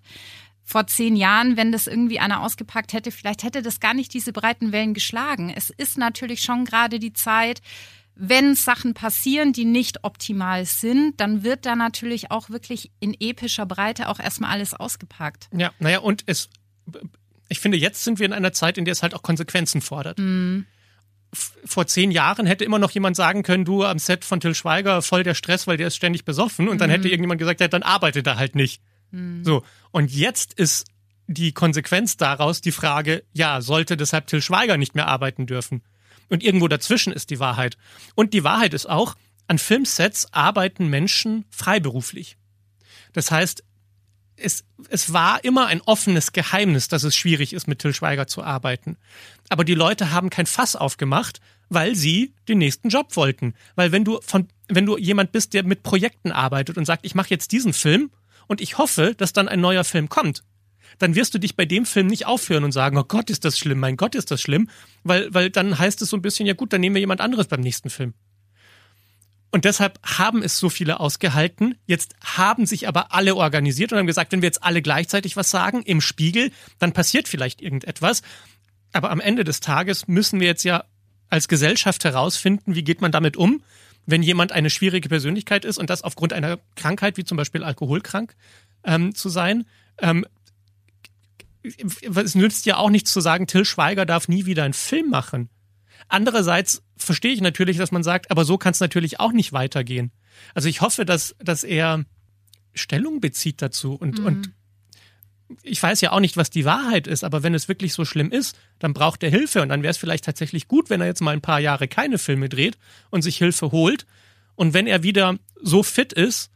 vor 0.64 0.86
zehn 0.86 1.16
Jahren, 1.16 1.56
wenn 1.56 1.72
das 1.72 1.86
irgendwie 1.86 2.18
einer 2.18 2.42
ausgepackt 2.42 2.92
hätte, 2.92 3.10
vielleicht 3.10 3.42
hätte 3.42 3.62
das 3.62 3.80
gar 3.80 3.94
nicht 3.94 4.14
diese 4.14 4.32
breiten 4.32 4.72
Wellen 4.72 4.94
geschlagen. 4.94 5.52
Es 5.54 5.70
ist 5.70 5.98
natürlich 5.98 6.40
schon 6.42 6.64
gerade 6.64 6.98
die 6.98 7.12
Zeit, 7.12 7.60
wenn 8.24 8.54
Sachen 8.54 8.94
passieren, 8.94 9.52
die 9.52 9.64
nicht 9.64 10.04
optimal 10.04 10.64
sind, 10.64 11.20
dann 11.20 11.42
wird 11.42 11.66
da 11.66 11.74
natürlich 11.74 12.30
auch 12.30 12.50
wirklich 12.50 12.92
in 13.00 13.16
epischer 13.18 13.66
Breite 13.66 14.08
auch 14.08 14.20
erstmal 14.20 14.52
alles 14.52 14.74
ausgepackt. 14.74 15.48
Ja, 15.52 15.72
naja, 15.80 15.98
und 15.98 16.22
es, 16.26 16.48
ich 17.48 17.58
finde, 17.58 17.78
jetzt 17.78 18.04
sind 18.04 18.20
wir 18.20 18.26
in 18.26 18.32
einer 18.32 18.52
Zeit, 18.52 18.78
in 18.78 18.84
der 18.84 18.92
es 18.92 19.02
halt 19.02 19.14
auch 19.14 19.22
Konsequenzen 19.22 19.80
fordert. 19.80 20.20
Mhm. 20.20 20.66
Vor 21.32 21.88
zehn 21.88 22.12
Jahren 22.12 22.46
hätte 22.46 22.64
immer 22.64 22.78
noch 22.78 22.92
jemand 22.92 23.16
sagen 23.16 23.42
können, 23.42 23.64
du 23.64 23.82
am 23.82 23.98
Set 23.98 24.24
von 24.24 24.38
Till 24.38 24.54
Schweiger 24.54 25.02
voll 25.02 25.24
der 25.24 25.34
Stress, 25.34 25.66
weil 25.66 25.76
der 25.76 25.88
ist 25.88 25.96
ständig 25.96 26.24
besoffen. 26.24 26.68
Und 26.68 26.80
dann 26.80 26.90
mhm. 26.90 26.94
hätte 26.94 27.08
irgendjemand 27.08 27.40
gesagt, 27.40 27.60
ja, 27.60 27.66
dann 27.66 27.82
arbeitet 27.82 28.28
er 28.28 28.36
halt 28.36 28.54
nicht. 28.54 28.80
Mhm. 29.10 29.42
So. 29.42 29.64
Und 29.90 30.12
jetzt 30.12 30.54
ist 30.54 30.86
die 31.26 31.50
Konsequenz 31.50 32.18
daraus 32.18 32.60
die 32.60 32.70
Frage, 32.70 33.24
ja, 33.32 33.60
sollte 33.62 33.96
deshalb 33.96 34.28
Till 34.28 34.42
Schweiger 34.42 34.76
nicht 34.76 34.94
mehr 34.94 35.08
arbeiten 35.08 35.46
dürfen? 35.46 35.82
Und 36.32 36.42
irgendwo 36.42 36.66
dazwischen 36.66 37.12
ist 37.12 37.28
die 37.28 37.40
Wahrheit. 37.40 37.76
Und 38.14 38.32
die 38.32 38.42
Wahrheit 38.42 38.72
ist 38.72 38.88
auch, 38.88 39.16
an 39.48 39.58
Filmsets 39.58 40.32
arbeiten 40.32 40.88
Menschen 40.88 41.44
freiberuflich. 41.50 42.38
Das 43.12 43.30
heißt, 43.30 43.62
es, 44.36 44.64
es 44.88 45.12
war 45.12 45.44
immer 45.44 45.66
ein 45.66 45.82
offenes 45.82 46.32
Geheimnis, 46.32 46.88
dass 46.88 47.02
es 47.02 47.14
schwierig 47.14 47.52
ist, 47.52 47.68
mit 47.68 47.80
Till 47.80 47.92
Schweiger 47.92 48.26
zu 48.28 48.42
arbeiten. 48.42 48.96
Aber 49.50 49.62
die 49.62 49.74
Leute 49.74 50.10
haben 50.10 50.30
kein 50.30 50.46
Fass 50.46 50.74
aufgemacht, 50.74 51.42
weil 51.68 51.94
sie 51.94 52.32
den 52.48 52.56
nächsten 52.56 52.88
Job 52.88 53.14
wollten. 53.14 53.52
Weil 53.74 53.92
wenn 53.92 54.06
du 54.06 54.18
von, 54.22 54.48
wenn 54.68 54.86
du 54.86 54.96
jemand 54.96 55.32
bist, 55.32 55.52
der 55.52 55.64
mit 55.64 55.82
Projekten 55.82 56.32
arbeitet 56.32 56.78
und 56.78 56.86
sagt, 56.86 57.04
ich 57.04 57.14
mache 57.14 57.28
jetzt 57.28 57.52
diesen 57.52 57.74
Film 57.74 58.10
und 58.46 58.62
ich 58.62 58.78
hoffe, 58.78 59.14
dass 59.14 59.34
dann 59.34 59.48
ein 59.48 59.60
neuer 59.60 59.84
Film 59.84 60.08
kommt, 60.08 60.44
dann 60.98 61.14
wirst 61.14 61.34
du 61.34 61.38
dich 61.38 61.56
bei 61.56 61.64
dem 61.64 61.86
Film 61.86 62.06
nicht 62.06 62.26
aufhören 62.26 62.64
und 62.64 62.72
sagen, 62.72 62.96
oh 62.98 63.04
Gott, 63.04 63.30
ist 63.30 63.44
das 63.44 63.58
schlimm, 63.58 63.80
mein 63.80 63.96
Gott, 63.96 64.14
ist 64.14 64.30
das 64.30 64.40
schlimm, 64.40 64.68
weil, 65.04 65.32
weil 65.32 65.50
dann 65.50 65.78
heißt 65.78 66.02
es 66.02 66.10
so 66.10 66.16
ein 66.16 66.22
bisschen, 66.22 66.46
ja 66.46 66.54
gut, 66.54 66.72
dann 66.72 66.80
nehmen 66.80 66.94
wir 66.94 67.00
jemand 67.00 67.20
anderes 67.20 67.48
beim 67.48 67.60
nächsten 67.60 67.90
Film. 67.90 68.14
Und 69.52 69.66
deshalb 69.66 70.00
haben 70.02 70.42
es 70.42 70.58
so 70.58 70.70
viele 70.70 70.98
ausgehalten. 70.98 71.76
Jetzt 71.86 72.14
haben 72.24 72.64
sich 72.64 72.88
aber 72.88 73.12
alle 73.12 73.36
organisiert 73.36 73.92
und 73.92 73.98
haben 73.98 74.06
gesagt, 74.06 74.32
wenn 74.32 74.40
wir 74.40 74.46
jetzt 74.46 74.64
alle 74.64 74.80
gleichzeitig 74.80 75.36
was 75.36 75.50
sagen 75.50 75.82
im 75.82 76.00
Spiegel, 76.00 76.50
dann 76.78 76.92
passiert 76.92 77.28
vielleicht 77.28 77.60
irgendetwas. 77.60 78.22
Aber 78.92 79.10
am 79.10 79.20
Ende 79.20 79.44
des 79.44 79.60
Tages 79.60 80.08
müssen 80.08 80.40
wir 80.40 80.46
jetzt 80.46 80.64
ja 80.64 80.84
als 81.28 81.48
Gesellschaft 81.48 82.04
herausfinden, 82.04 82.74
wie 82.74 82.82
geht 82.82 83.02
man 83.02 83.12
damit 83.12 83.36
um, 83.36 83.62
wenn 84.06 84.22
jemand 84.22 84.52
eine 84.52 84.70
schwierige 84.70 85.10
Persönlichkeit 85.10 85.66
ist 85.66 85.78
und 85.78 85.90
das 85.90 86.02
aufgrund 86.02 86.32
einer 86.32 86.58
Krankheit, 86.74 87.18
wie 87.18 87.24
zum 87.24 87.36
Beispiel 87.36 87.62
alkoholkrank 87.62 88.34
ähm, 88.84 89.14
zu 89.14 89.28
sein, 89.28 89.66
ähm, 89.98 90.26
es 91.62 92.34
nützt 92.34 92.66
ja 92.66 92.76
auch 92.76 92.90
nichts 92.90 93.12
zu 93.12 93.20
sagen, 93.20 93.46
Till 93.46 93.64
Schweiger 93.64 94.06
darf 94.06 94.28
nie 94.28 94.46
wieder 94.46 94.64
einen 94.64 94.74
Film 94.74 95.10
machen. 95.10 95.48
Andererseits 96.08 96.82
verstehe 96.96 97.32
ich 97.32 97.40
natürlich, 97.40 97.76
dass 97.76 97.92
man 97.92 98.02
sagt, 98.02 98.30
aber 98.30 98.44
so 98.44 98.58
kann 98.58 98.72
es 98.72 98.80
natürlich 98.80 99.20
auch 99.20 99.32
nicht 99.32 99.52
weitergehen. 99.52 100.12
Also 100.54 100.68
ich 100.68 100.80
hoffe, 100.80 101.04
dass, 101.04 101.36
dass 101.38 101.64
er 101.64 102.04
Stellung 102.74 103.20
bezieht 103.20 103.62
dazu 103.62 103.94
und, 103.94 104.18
mhm. 104.18 104.26
und 104.26 104.50
ich 105.62 105.82
weiß 105.82 106.00
ja 106.00 106.12
auch 106.12 106.20
nicht, 106.20 106.36
was 106.36 106.50
die 106.50 106.64
Wahrheit 106.64 107.06
ist, 107.06 107.24
aber 107.24 107.42
wenn 107.42 107.54
es 107.54 107.68
wirklich 107.68 107.92
so 107.92 108.04
schlimm 108.04 108.30
ist, 108.30 108.58
dann 108.78 108.94
braucht 108.94 109.22
er 109.22 109.30
Hilfe 109.30 109.62
und 109.62 109.68
dann 109.68 109.82
wäre 109.82 109.90
es 109.90 109.98
vielleicht 109.98 110.24
tatsächlich 110.24 110.66
gut, 110.66 110.90
wenn 110.90 111.00
er 111.00 111.06
jetzt 111.06 111.20
mal 111.20 111.32
ein 111.32 111.42
paar 111.42 111.60
Jahre 111.60 111.88
keine 111.88 112.18
Filme 112.18 112.48
dreht 112.48 112.78
und 113.10 113.22
sich 113.22 113.36
Hilfe 113.36 113.70
holt. 113.70 114.06
Und 114.54 114.74
wenn 114.74 114.86
er 114.86 115.02
wieder 115.02 115.38
so 115.60 115.82
fit 115.82 116.12
ist, 116.12 116.50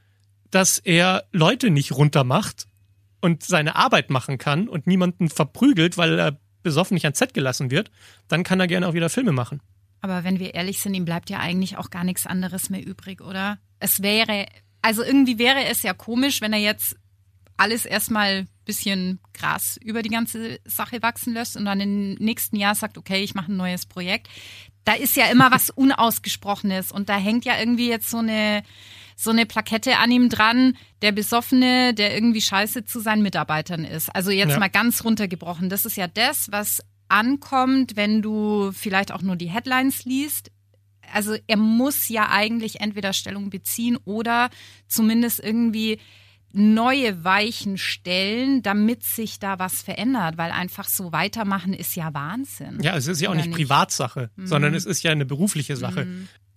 dass 0.51 0.79
er 0.79 1.25
Leute 1.33 1.71
nicht 1.71 1.93
runtermacht 1.93 2.67
und 3.21 3.43
seine 3.43 3.77
Arbeit 3.77 4.11
machen 4.11 4.39
kann 4.39 4.69
und 4.69 4.87
niemanden 4.87 5.29
verprügelt, 5.29 5.97
weil 5.97 6.19
er 6.19 6.39
besoffen 6.63 6.95
nicht 6.95 7.05
ans 7.05 7.19
Set 7.19 7.35
gelassen 7.35 7.71
wird, 7.71 7.91
dann 8.29 8.43
kann 8.43 8.61
er 8.61 8.67
gerne 8.67 8.89
auch 8.89 8.95
wieder 8.95 9.09
Filme 9.11 9.33
machen. 9.33 9.61
Aber 10.01 10.25
wenn 10.25 10.39
wir 10.39 10.55
ehrlich 10.55 10.81
sind, 10.81 10.95
ihm 10.95 11.05
bleibt 11.05 11.31
ja 11.31 11.39
eigentlich 11.39 11.77
auch 11.77 11.91
gar 11.91 12.05
nichts 12.05 12.27
anderes 12.27 12.71
mehr 12.71 12.85
übrig, 12.85 13.21
oder? 13.21 13.59
Es 13.79 14.03
wäre, 14.03 14.47
also 14.83 15.03
irgendwie 15.03 15.39
wäre 15.39 15.65
es 15.65 15.83
ja 15.83 15.95
komisch, 15.95 16.41
wenn 16.41 16.53
er 16.53 16.59
jetzt 16.59 16.97
alles 17.57 17.87
erstmal 17.87 18.41
ein 18.41 18.49
bisschen 18.65 19.21
Gras 19.33 19.79
über 19.83 20.03
die 20.03 20.11
ganze 20.11 20.59
Sache 20.65 21.03
wachsen 21.03 21.33
lässt 21.33 21.57
und 21.57 21.65
dann 21.65 21.81
im 21.81 22.15
nächsten 22.15 22.57
Jahr 22.57 22.75
sagt, 22.75 22.99
okay, 22.99 23.23
ich 23.23 23.35
mache 23.35 23.51
ein 23.51 23.57
neues 23.57 23.87
Projekt. 23.87 24.29
Da 24.85 24.95
ist 24.95 25.17
ja 25.17 25.27
immer 25.27 25.51
was 25.51 25.71
Unausgesprochenes 25.75 26.93
und 26.93 27.09
da 27.09 27.17
hängt 27.17 27.45
ja 27.45 27.59
irgendwie 27.59 27.89
jetzt 27.89 28.11
so 28.11 28.19
eine 28.19 28.63
so 29.19 29.31
eine 29.31 29.47
Plakette 29.47 29.97
an 29.99 30.11
ihm 30.11 30.29
dran, 30.29 30.77
der 31.03 31.11
Besoffene, 31.11 31.95
der 31.95 32.15
irgendwie 32.15 32.43
scheiße 32.43 32.85
zu 32.85 33.01
seinen 33.01 33.23
Mitarbeitern 33.23 33.85
ist. 33.85 34.15
Also 34.15 34.31
jetzt 34.31 34.51
ja. 34.53 34.59
mal 34.59 34.69
ganz 34.69 35.03
runtergebrochen. 35.05 35.71
Das 35.71 35.87
ist 35.87 35.97
ja 35.97 36.07
das, 36.07 36.53
was 36.53 36.83
ankommt, 37.09 37.97
wenn 37.97 38.21
du 38.21 38.71
vielleicht 38.73 39.13
auch 39.13 39.23
nur 39.23 39.37
die 39.37 39.49
Headlines 39.51 40.05
liest. 40.05 40.51
also 41.15 41.37
er 41.47 41.57
muss 41.57 42.09
ja 42.09 42.29
eigentlich 42.31 42.81
entweder 42.81 43.13
Stellung 43.13 43.49
beziehen 43.49 43.97
oder 44.05 44.51
zumindest 44.89 45.41
irgendwie 45.41 45.99
neue 46.53 47.23
Weichen 47.23 47.79
stellen, 47.79 48.63
damit 48.63 49.03
sich 49.05 49.39
da 49.39 49.59
was 49.59 49.83
verändert, 49.83 50.37
weil 50.39 50.51
einfach 50.51 50.89
so 50.89 51.13
weitermachen 51.13 51.73
ist 51.75 51.95
ja 51.97 52.13
Wahnsinn. 52.15 52.81
Ja, 52.83 52.97
es 52.97 53.07
ist 53.07 53.21
ja 53.21 53.31
auch 53.31 53.35
nicht, 53.35 53.47
nicht? 53.47 53.57
Privatsache, 53.57 54.31
Mhm. 54.37 54.47
sondern 54.47 54.75
es 54.75 54.85
ist 54.87 55.03
ja 55.03 55.11
eine 55.13 55.27
berufliche 55.27 55.77
Sache. 55.77 56.07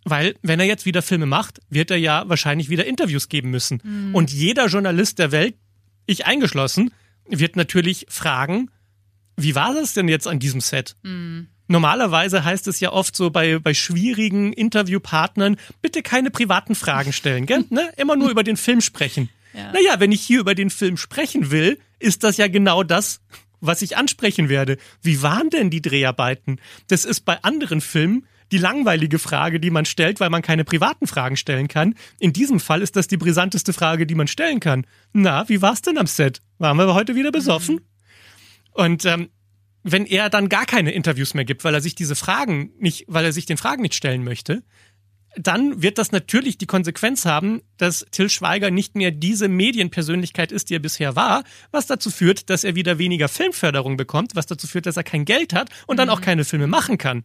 Weil, 0.06 0.36
wenn 0.42 0.60
er 0.60 0.66
jetzt 0.66 0.86
wieder 0.86 1.02
Filme 1.02 1.26
macht, 1.26 1.60
wird 1.70 1.92
er 1.92 1.98
ja 1.98 2.24
wahrscheinlich 2.28 2.70
wieder 2.70 2.86
Interviews 2.86 3.30
geben 3.30 3.50
müssen. 3.52 3.82
Mhm. 3.84 4.16
Und 4.16 4.32
jeder 4.32 4.68
Journalist 4.68 5.20
der 5.20 5.32
Welt, 5.32 5.56
ich 6.06 6.26
eingeschlossen, 6.26 6.92
wird 7.28 7.56
natürlich 7.56 8.06
fragen, 8.10 8.72
wie 9.36 9.56
war 9.56 9.74
das 9.74 9.94
denn 9.94 10.08
jetzt 10.08 10.28
an 10.28 10.40
diesem 10.40 10.62
Set? 10.62 10.96
Mhm. 11.04 11.48
Normalerweise 11.68 12.44
heißt 12.44 12.68
es 12.68 12.80
ja 12.80 12.92
oft 12.92 13.16
so 13.16 13.30
bei, 13.30 13.60
bei 13.60 13.76
schwierigen 13.76 14.54
Interviewpartnern, 14.54 15.58
bitte 15.82 16.02
keine 16.02 16.32
privaten 16.32 16.74
Fragen 16.74 17.14
stellen, 17.14 17.46
gell? 17.46 17.64
Ne? 17.70 17.92
Immer 17.98 18.16
nur 18.16 18.32
über 18.32 18.44
den 18.44 18.58
Film 18.58 18.82
sprechen. 18.82 19.30
Ja. 19.54 19.72
Naja, 19.72 20.00
wenn 20.00 20.12
ich 20.12 20.22
hier 20.22 20.40
über 20.40 20.56
den 20.56 20.72
Film 20.72 20.98
sprechen 20.98 21.52
will, 21.52 21.80
ist 22.00 22.24
das 22.24 22.38
ja 22.38 22.48
genau 22.48 22.84
das, 22.84 23.22
was 23.62 23.82
ich 23.82 23.98
ansprechen 23.98 24.50
werde. 24.50 24.78
Wie 25.02 25.22
waren 25.22 25.50
denn 25.50 25.70
die 25.70 25.82
Dreharbeiten? 25.82 26.60
Das 26.88 27.06
ist 27.06 27.22
bei 27.22 27.42
anderen 27.44 27.82
Filmen 27.82 28.26
die 28.52 28.58
langweilige 28.58 29.20
Frage, 29.20 29.60
die 29.60 29.70
man 29.70 29.86
stellt, 29.86 30.20
weil 30.20 30.30
man 30.30 30.42
keine 30.42 30.64
privaten 30.64 31.08
Fragen 31.08 31.38
stellen 31.38 31.68
kann. 31.68 31.96
In 32.20 32.34
diesem 32.34 32.60
Fall 32.60 32.82
ist 32.82 32.96
das 32.96 33.08
die 33.08 33.18
brisanteste 33.18 33.74
Frage, 33.74 34.08
die 34.08 34.16
man 34.16 34.28
stellen 34.28 34.60
kann. 34.60 34.86
Na, 35.14 35.48
wie 35.50 35.62
war's 35.62 35.82
denn 35.82 35.98
am 35.98 36.08
Set? 36.08 36.42
Waren 36.58 36.78
wir 36.78 36.94
heute 36.94 37.16
wieder 37.16 37.32
besoffen? 37.32 37.82
Und 38.72 39.06
ähm, 39.06 39.30
wenn 39.84 40.06
er 40.06 40.30
dann 40.30 40.50
gar 40.50 40.66
keine 40.66 40.92
Interviews 40.92 41.34
mehr 41.34 41.46
gibt, 41.46 41.64
weil 41.64 41.74
er 41.74 41.82
sich 41.82 41.96
diese 41.96 42.16
Fragen 42.16 42.72
nicht, 42.80 43.06
weil 43.08 43.26
er 43.26 43.34
sich 43.34 43.46
den 43.46 43.58
Fragen 43.58 43.82
nicht 43.82 43.96
stellen 43.96 44.24
möchte, 44.24 44.64
dann 45.36 45.82
wird 45.82 45.98
das 45.98 46.12
natürlich 46.12 46.58
die 46.58 46.66
Konsequenz 46.66 47.26
haben, 47.26 47.62
dass 47.78 48.06
Till 48.12 48.30
Schweiger 48.30 48.72
nicht 48.72 48.96
mehr 48.96 49.12
diese 49.12 49.48
Medienpersönlichkeit 49.48 50.52
ist, 50.52 50.70
die 50.70 50.76
er 50.76 50.80
bisher 50.80 51.16
war, 51.16 51.44
was 51.72 51.88
dazu 51.88 52.10
führt, 52.10 52.50
dass 52.50 52.64
er 52.64 52.76
wieder 52.76 52.98
weniger 52.98 53.28
Filmförderung 53.28 53.96
bekommt, 53.96 54.36
was 54.36 54.48
dazu 54.48 54.68
führt, 54.68 54.86
dass 54.86 54.98
er 54.98 55.04
kein 55.04 55.26
Geld 55.26 55.54
hat 55.54 55.70
und 55.88 55.98
dann 55.98 56.10
auch 56.10 56.22
keine 56.22 56.46
Filme 56.46 56.68
machen 56.68 56.98
kann. 56.98 57.24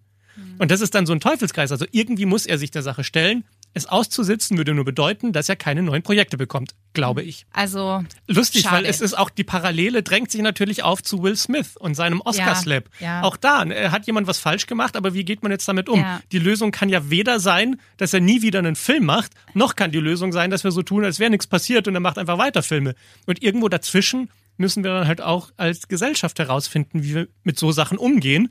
Und 0.59 0.71
das 0.71 0.81
ist 0.81 0.95
dann 0.95 1.07
so 1.07 1.13
ein 1.13 1.21
Teufelskreis. 1.21 1.73
Also 1.73 1.87
irgendwie 1.91 2.27
muss 2.27 2.47
er 2.47 2.59
sich 2.59 2.71
der 2.71 2.83
Sache 2.83 3.05
stellen. 3.05 3.45
Es 3.77 3.87
auszusitzen 3.87 4.57
würde 4.57 4.73
nur 4.73 4.85
bedeuten, 4.85 5.33
dass 5.33 5.49
er 5.49 5.57
keine 5.57 5.83
neuen 5.83 6.03
Projekte 6.03 6.37
bekommt, 6.37 6.77
glaube 6.93 7.23
ich. 7.23 7.45
Also 7.53 8.05
Lustig, 8.29 8.63
Schade. 8.63 8.77
weil 8.77 8.87
es 8.87 9.01
ist 9.01 9.19
auch 9.19 9.31
die 9.31 9.43
Parallele 9.43 10.05
drängt 10.05 10.31
sich 10.31 10.41
natürlich 10.43 10.85
auf 10.85 11.03
zu 11.03 11.25
Will 11.25 11.35
Smith 11.35 11.77
und 11.77 11.95
seinem 11.97 12.21
Oscar-Slap. 12.21 12.89
ja. 13.01 13.23
Auch 13.23 13.37
da 13.37 13.65
äh, 13.65 13.89
hat 13.89 14.07
jemand 14.07 14.29
was 14.29 14.39
falsch 14.39 14.67
gemacht, 14.67 14.97
aber 14.97 15.13
wie 15.13 15.25
geht 15.25 15.43
man 15.43 15.51
jetzt 15.51 15.67
damit 15.67 15.89
um? 15.89 15.99
Ja. 15.99 16.21
Die 16.31 16.39
Lösung 16.39 16.71
kann 16.71 16.89
ja 16.89 17.11
weder 17.11 17.41
sein, 17.41 17.81
dass 17.97 18.15
er 18.15 18.21
nie 18.21 18.43
wieder 18.43 18.61
einen 18.61 18.77
Film 18.77 19.07
macht, 19.07 19.33
noch 19.55 19.75
kann 19.75 19.91
die 19.91 19.99
Lösung 19.99 20.31
sein, 20.31 20.51
dass 20.51 20.63
wir 20.63 20.71
so 20.71 20.83
tun, 20.83 21.05
als 21.05 21.19
wäre 21.19 21.31
nichts 21.31 21.49
passiert 21.49 21.89
und 21.89 21.95
er 21.95 22.01
macht 22.01 22.17
einfach 22.17 22.39
weiter 22.39 22.63
Filme. 22.63 22.95
Und 23.27 23.43
irgendwo 23.43 23.69
dazwischen 23.69 24.31
müssen 24.57 24.85
wir 24.85 24.93
dann 24.93 25.09
halt 25.09 25.21
auch 25.21 25.51
als 25.57 25.89
Gesellschaft 25.89 26.39
herausfinden, 26.39 27.03
wie 27.03 27.15
wir 27.15 27.29
mit 27.43 27.59
so 27.59 27.73
Sachen 27.73 27.99
umgehen. 27.99 28.51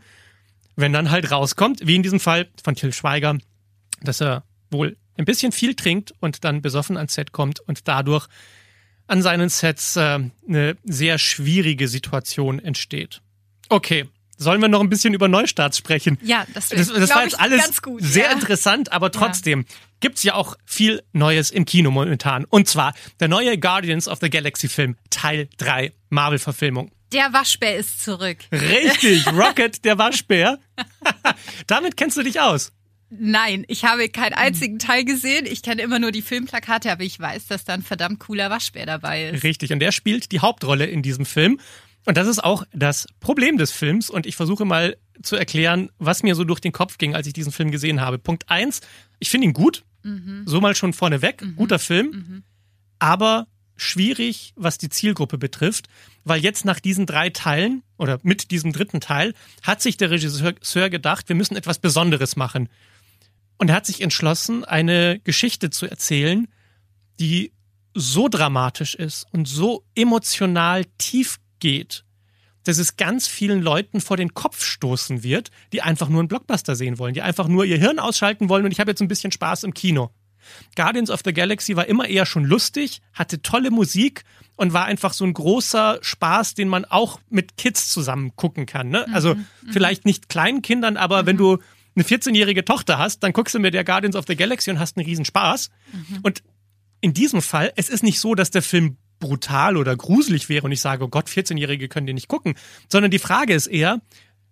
Wenn 0.76 0.94
dann 0.94 1.12
halt 1.12 1.32
rauskommt, 1.32 1.86
wie 1.86 1.96
in 1.96 2.04
diesem 2.04 2.20
Fall 2.20 2.48
von 2.64 2.76
Till 2.76 2.94
Schweiger, 2.94 3.38
dass 4.02 4.22
er 4.22 4.44
wohl 4.72 4.98
ein 5.18 5.26
bisschen 5.26 5.52
viel 5.52 5.76
trinkt 5.76 6.14
und 6.20 6.44
dann 6.44 6.62
besoffen 6.62 6.98
ans 6.98 7.14
Set 7.14 7.32
kommt 7.32 7.60
und 7.60 7.88
dadurch 7.88 8.28
an 9.08 9.22
seinen 9.22 9.50
Sets 9.50 9.96
äh, 9.96 10.20
eine 10.48 10.78
sehr 10.84 11.18
schwierige 11.20 11.88
Situation 11.88 12.60
entsteht. 12.60 13.22
Okay, 13.70 14.08
sollen 14.38 14.62
wir 14.62 14.68
noch 14.68 14.82
ein 14.82 14.90
bisschen 14.90 15.14
über 15.14 15.28
Neustarts 15.28 15.78
sprechen? 15.78 16.18
Ja, 16.24 16.46
das, 16.54 16.70
Das, 16.70 16.88
das 16.88 17.10
war 17.12 17.24
jetzt 17.24 17.40
alles 17.40 17.62
ganz 17.62 17.82
gut. 17.82 18.02
sehr 18.04 18.26
ja. 18.26 18.32
interessant, 18.32 18.92
aber 18.92 19.12
trotzdem 19.12 19.66
gibt's 20.00 20.24
ja 20.24 20.34
auch 20.34 20.58
viel 20.66 21.04
Neues 21.14 21.52
im 21.52 21.66
Kino 21.66 21.92
momentan. 21.92 22.46
Und 22.46 22.68
zwar 22.68 22.94
der 23.20 23.28
neue 23.28 23.58
Guardians 23.58 24.08
of 24.08 24.20
the 24.22 24.30
Galaxy 24.30 24.68
Film 24.68 24.98
Teil 25.10 25.48
3 25.58 25.94
Marvel-Verfilmung. 26.10 26.92
Der 27.14 27.32
Waschbär 27.32 27.78
ist 27.78 28.04
zurück. 28.04 28.38
Richtig, 28.52 29.28
Rocket, 29.28 29.86
der 29.86 29.98
Waschbär. 29.98 30.60
Damit 31.68 31.96
kennst 31.96 32.18
du 32.18 32.24
dich 32.24 32.40
aus. 32.40 32.72
Nein, 33.10 33.64
ich 33.68 33.86
habe 33.86 34.10
keinen 34.10 34.34
einzigen 34.34 34.80
Teil 34.80 35.06
gesehen. 35.06 35.46
Ich 35.46 35.62
kenne 35.62 35.84
immer 35.84 36.00
nur 36.00 36.12
die 36.12 36.24
Filmplakate, 36.24 36.92
aber 36.92 37.04
ich 37.04 37.20
weiß, 37.20 37.46
dass 37.46 37.64
da 37.64 37.76
ein 37.76 37.84
verdammt 37.84 38.20
cooler 38.20 38.50
Waschbär 38.50 38.88
dabei 38.88 39.30
ist. 39.30 39.44
Richtig, 39.44 39.72
und 39.72 39.80
der 39.80 39.92
spielt 39.92 40.32
die 40.32 40.40
Hauptrolle 40.40 40.86
in 40.86 41.04
diesem 41.04 41.26
Film. 41.26 41.60
Und 42.06 42.18
das 42.18 42.28
ist 42.28 42.44
auch 42.44 42.66
das 42.74 43.08
Problem 43.20 43.58
des 43.58 43.72
Films. 43.72 44.10
Und 44.10 44.26
ich 44.26 44.36
versuche 44.36 44.66
mal 44.66 44.98
zu 45.22 45.36
erklären, 45.36 45.92
was 46.00 46.24
mir 46.24 46.34
so 46.34 46.44
durch 46.44 46.60
den 46.60 46.72
Kopf 46.72 46.98
ging, 46.98 47.14
als 47.14 47.28
ich 47.28 47.34
diesen 47.34 47.52
Film 47.52 47.70
gesehen 47.70 48.02
habe. 48.02 48.18
Punkt 48.18 48.50
eins, 48.50 48.82
ich 49.20 49.30
finde 49.30 49.48
ihn 49.48 49.54
gut. 49.54 49.84
So 50.46 50.60
mal 50.60 50.76
schon 50.76 50.92
vorneweg. 50.92 51.44
Guter 51.56 51.80
Film. 51.80 52.44
Aber 53.00 53.48
schwierig, 53.76 54.54
was 54.56 54.78
die 54.78 54.90
Zielgruppe 54.90 55.38
betrifft, 55.38 55.88
weil 56.24 56.42
jetzt 56.42 56.66
nach 56.66 56.80
diesen 56.80 57.06
drei 57.06 57.30
Teilen 57.30 57.84
oder 57.98 58.20
mit 58.24 58.52
diesem 58.52 58.72
dritten 58.72 59.02
Teil 59.02 59.34
hat 59.62 59.82
sich 59.82 59.98
der 59.98 60.12
Regisseur 60.12 60.90
gedacht, 60.90 61.30
wir 61.30 61.36
müssen 61.36 61.56
etwas 61.56 61.80
Besonderes 61.80 62.36
machen. 62.36 62.70
Und 63.58 63.70
er 63.70 63.76
hat 63.76 63.86
sich 63.86 64.02
entschlossen, 64.02 64.66
eine 64.66 65.20
Geschichte 65.24 65.70
zu 65.70 65.86
erzählen, 65.86 66.48
die 67.20 67.52
so 67.94 68.28
dramatisch 68.28 68.96
ist 68.96 69.26
und 69.32 69.48
so 69.48 69.86
emotional 69.96 70.86
tief 70.98 71.40
geht, 71.60 72.04
dass 72.64 72.78
es 72.78 72.98
ganz 72.98 73.28
vielen 73.28 73.62
Leuten 73.62 74.02
vor 74.02 74.18
den 74.18 74.34
Kopf 74.34 74.64
stoßen 74.64 75.24
wird, 75.24 75.52
die 75.72 75.82
einfach 75.82 76.10
nur 76.10 76.20
einen 76.20 76.28
Blockbuster 76.28 76.76
sehen 76.76 76.98
wollen, 76.98 77.14
die 77.14 77.22
einfach 77.22 77.48
nur 77.48 77.66
ihr 77.66 77.78
Hirn 77.78 78.00
ausschalten 78.00 78.50
wollen 78.50 78.66
und 78.66 78.72
ich 78.72 78.80
habe 78.80 78.92
jetzt 78.92 79.02
ein 79.02 79.08
bisschen 79.08 79.32
Spaß 79.32 79.64
im 79.64 79.74
Kino. 79.74 80.12
Guardians 80.76 81.10
of 81.10 81.22
the 81.26 81.34
Galaxy 81.34 81.76
war 81.76 81.88
immer 81.88 82.08
eher 82.08 82.26
schon 82.26 82.46
lustig, 82.46 83.02
hatte 83.14 83.42
tolle 83.42 83.72
Musik 83.72 84.24
und 84.56 84.74
war 84.74 84.86
einfach 84.86 85.14
so 85.14 85.26
ein 85.26 85.34
großer 85.34 86.00
Spaß, 86.02 86.54
den 86.54 86.68
man 86.68 86.86
auch 86.86 87.20
mit 87.30 87.58
Kids 87.58 87.92
zusammen 87.92 88.36
gucken 88.36 88.66
kann. 88.66 88.90
Ne? 88.90 89.06
Also 89.14 89.36
vielleicht 89.72 90.06
nicht 90.06 90.30
kleinen 90.30 90.62
Kindern, 90.62 90.98
aber 90.98 91.26
wenn 91.26 91.38
du 91.38 91.60
eine 91.96 92.04
14-jährige 92.04 92.66
Tochter 92.66 92.98
hast, 92.98 93.22
dann 93.24 93.34
guckst 93.34 93.54
du 93.54 93.60
mir 93.60 93.72
der 93.72 93.84
Guardians 93.84 94.16
of 94.16 94.26
the 94.28 94.36
Galaxy 94.36 94.72
und 94.72 94.80
hast 94.80 94.98
einen 94.98 95.06
riesen 95.06 95.26
Spaß. 95.26 95.70
Und 96.24 96.44
in 97.02 97.14
diesem 97.14 97.42
Fall, 97.42 97.72
es 97.76 97.90
ist 97.90 98.04
nicht 98.04 98.20
so, 98.20 98.34
dass 98.34 98.50
der 98.50 98.62
Film 98.62 98.98
brutal 99.20 99.78
oder 99.78 99.96
gruselig 99.96 100.50
wäre 100.50 100.66
und 100.66 100.72
ich 100.72 100.82
sage, 100.82 101.06
oh 101.06 101.08
Gott, 101.08 101.28
14-Jährige 101.30 101.88
können 101.88 102.08
den 102.08 102.16
nicht 102.16 102.28
gucken, 102.28 102.56
sondern 102.90 103.12
die 103.12 103.20
Frage 103.20 103.54
ist 103.54 103.68
eher, 103.68 104.02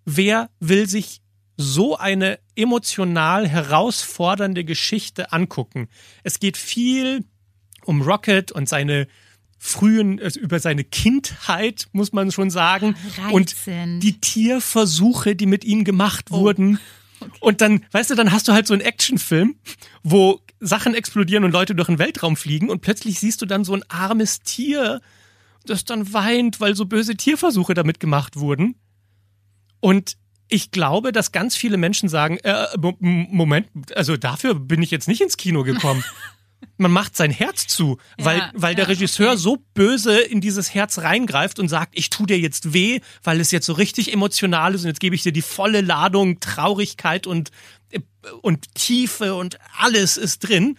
wer 0.05 0.49
will 0.59 0.87
sich 0.87 1.21
so 1.61 1.97
eine 1.97 2.39
emotional 2.55 3.47
herausfordernde 3.47 4.63
Geschichte 4.63 5.31
angucken? 5.31 5.87
Es 6.23 6.39
geht 6.39 6.57
viel 6.57 7.23
um 7.85 8.01
Rocket 8.01 8.51
und 8.51 8.67
seine 8.67 9.07
frühen, 9.57 10.19
also 10.19 10.39
über 10.39 10.59
seine 10.59 10.83
Kindheit, 10.83 11.87
muss 11.91 12.13
man 12.13 12.31
schon 12.31 12.49
sagen. 12.49 12.95
Und 13.31 13.51
Reizend. 13.51 14.01
die 14.01 14.19
Tierversuche, 14.19 15.35
die 15.35 15.45
mit 15.45 15.63
ihm 15.63 15.83
gemacht 15.83 16.31
wurden. 16.31 16.79
Und 17.39 17.61
dann, 17.61 17.85
weißt 17.91 18.09
du, 18.09 18.15
dann 18.15 18.31
hast 18.31 18.47
du 18.47 18.53
halt 18.53 18.65
so 18.65 18.73
einen 18.73 18.81
Actionfilm, 18.81 19.55
wo 20.01 20.41
Sachen 20.59 20.95
explodieren 20.95 21.43
und 21.43 21.51
Leute 21.51 21.75
durch 21.75 21.87
den 21.87 21.99
Weltraum 21.99 22.35
fliegen 22.35 22.69
und 22.69 22.81
plötzlich 22.81 23.19
siehst 23.19 23.41
du 23.41 23.45
dann 23.45 23.63
so 23.63 23.73
ein 23.73 23.83
armes 23.87 24.41
Tier, 24.41 25.01
das 25.65 25.85
dann 25.85 26.11
weint, 26.11 26.59
weil 26.59 26.75
so 26.75 26.85
böse 26.85 27.15
Tierversuche 27.15 27.75
damit 27.75 27.99
gemacht 27.99 28.37
wurden. 28.37 28.75
Und 29.79 30.17
ich 30.51 30.71
glaube, 30.71 31.11
dass 31.11 31.31
ganz 31.31 31.55
viele 31.55 31.77
Menschen 31.77 32.09
sagen, 32.09 32.37
äh, 32.39 32.67
Moment, 32.99 33.67
also 33.95 34.17
dafür 34.17 34.53
bin 34.53 34.83
ich 34.83 34.91
jetzt 34.91 35.07
nicht 35.07 35.21
ins 35.21 35.37
Kino 35.37 35.63
gekommen. 35.63 36.03
Man 36.77 36.91
macht 36.91 37.15
sein 37.15 37.31
Herz 37.31 37.65
zu, 37.67 37.97
weil, 38.17 38.37
Ja, 38.37 38.51
weil 38.53 38.75
der 38.75 38.85
ja, 38.85 38.89
Regisseur 38.89 39.31
okay. 39.31 39.39
so 39.39 39.57
böse 39.73 40.19
in 40.19 40.41
dieses 40.41 40.73
Herz 40.73 40.99
reingreift 40.99 41.57
und 41.57 41.69
sagt, 41.69 41.93
ich 41.97 42.09
tu 42.09 42.25
dir 42.25 42.37
jetzt 42.37 42.73
weh, 42.73 42.99
weil 43.23 43.39
es 43.39 43.51
jetzt 43.51 43.65
so 43.65 43.73
richtig 43.73 44.13
emotional 44.13 44.75
ist 44.75 44.81
und 44.81 44.87
jetzt 44.87 44.99
gebe 44.99 45.15
ich 45.15 45.23
dir 45.23 45.31
die 45.31 45.41
volle 45.41 45.81
Ladung 45.81 46.39
Traurigkeit 46.39 47.25
und, 47.27 47.51
äh, 47.91 47.99
und 48.41 48.75
Tiefe 48.75 49.35
und 49.35 49.57
alles 49.77 50.17
ist 50.17 50.39
drin. 50.39 50.77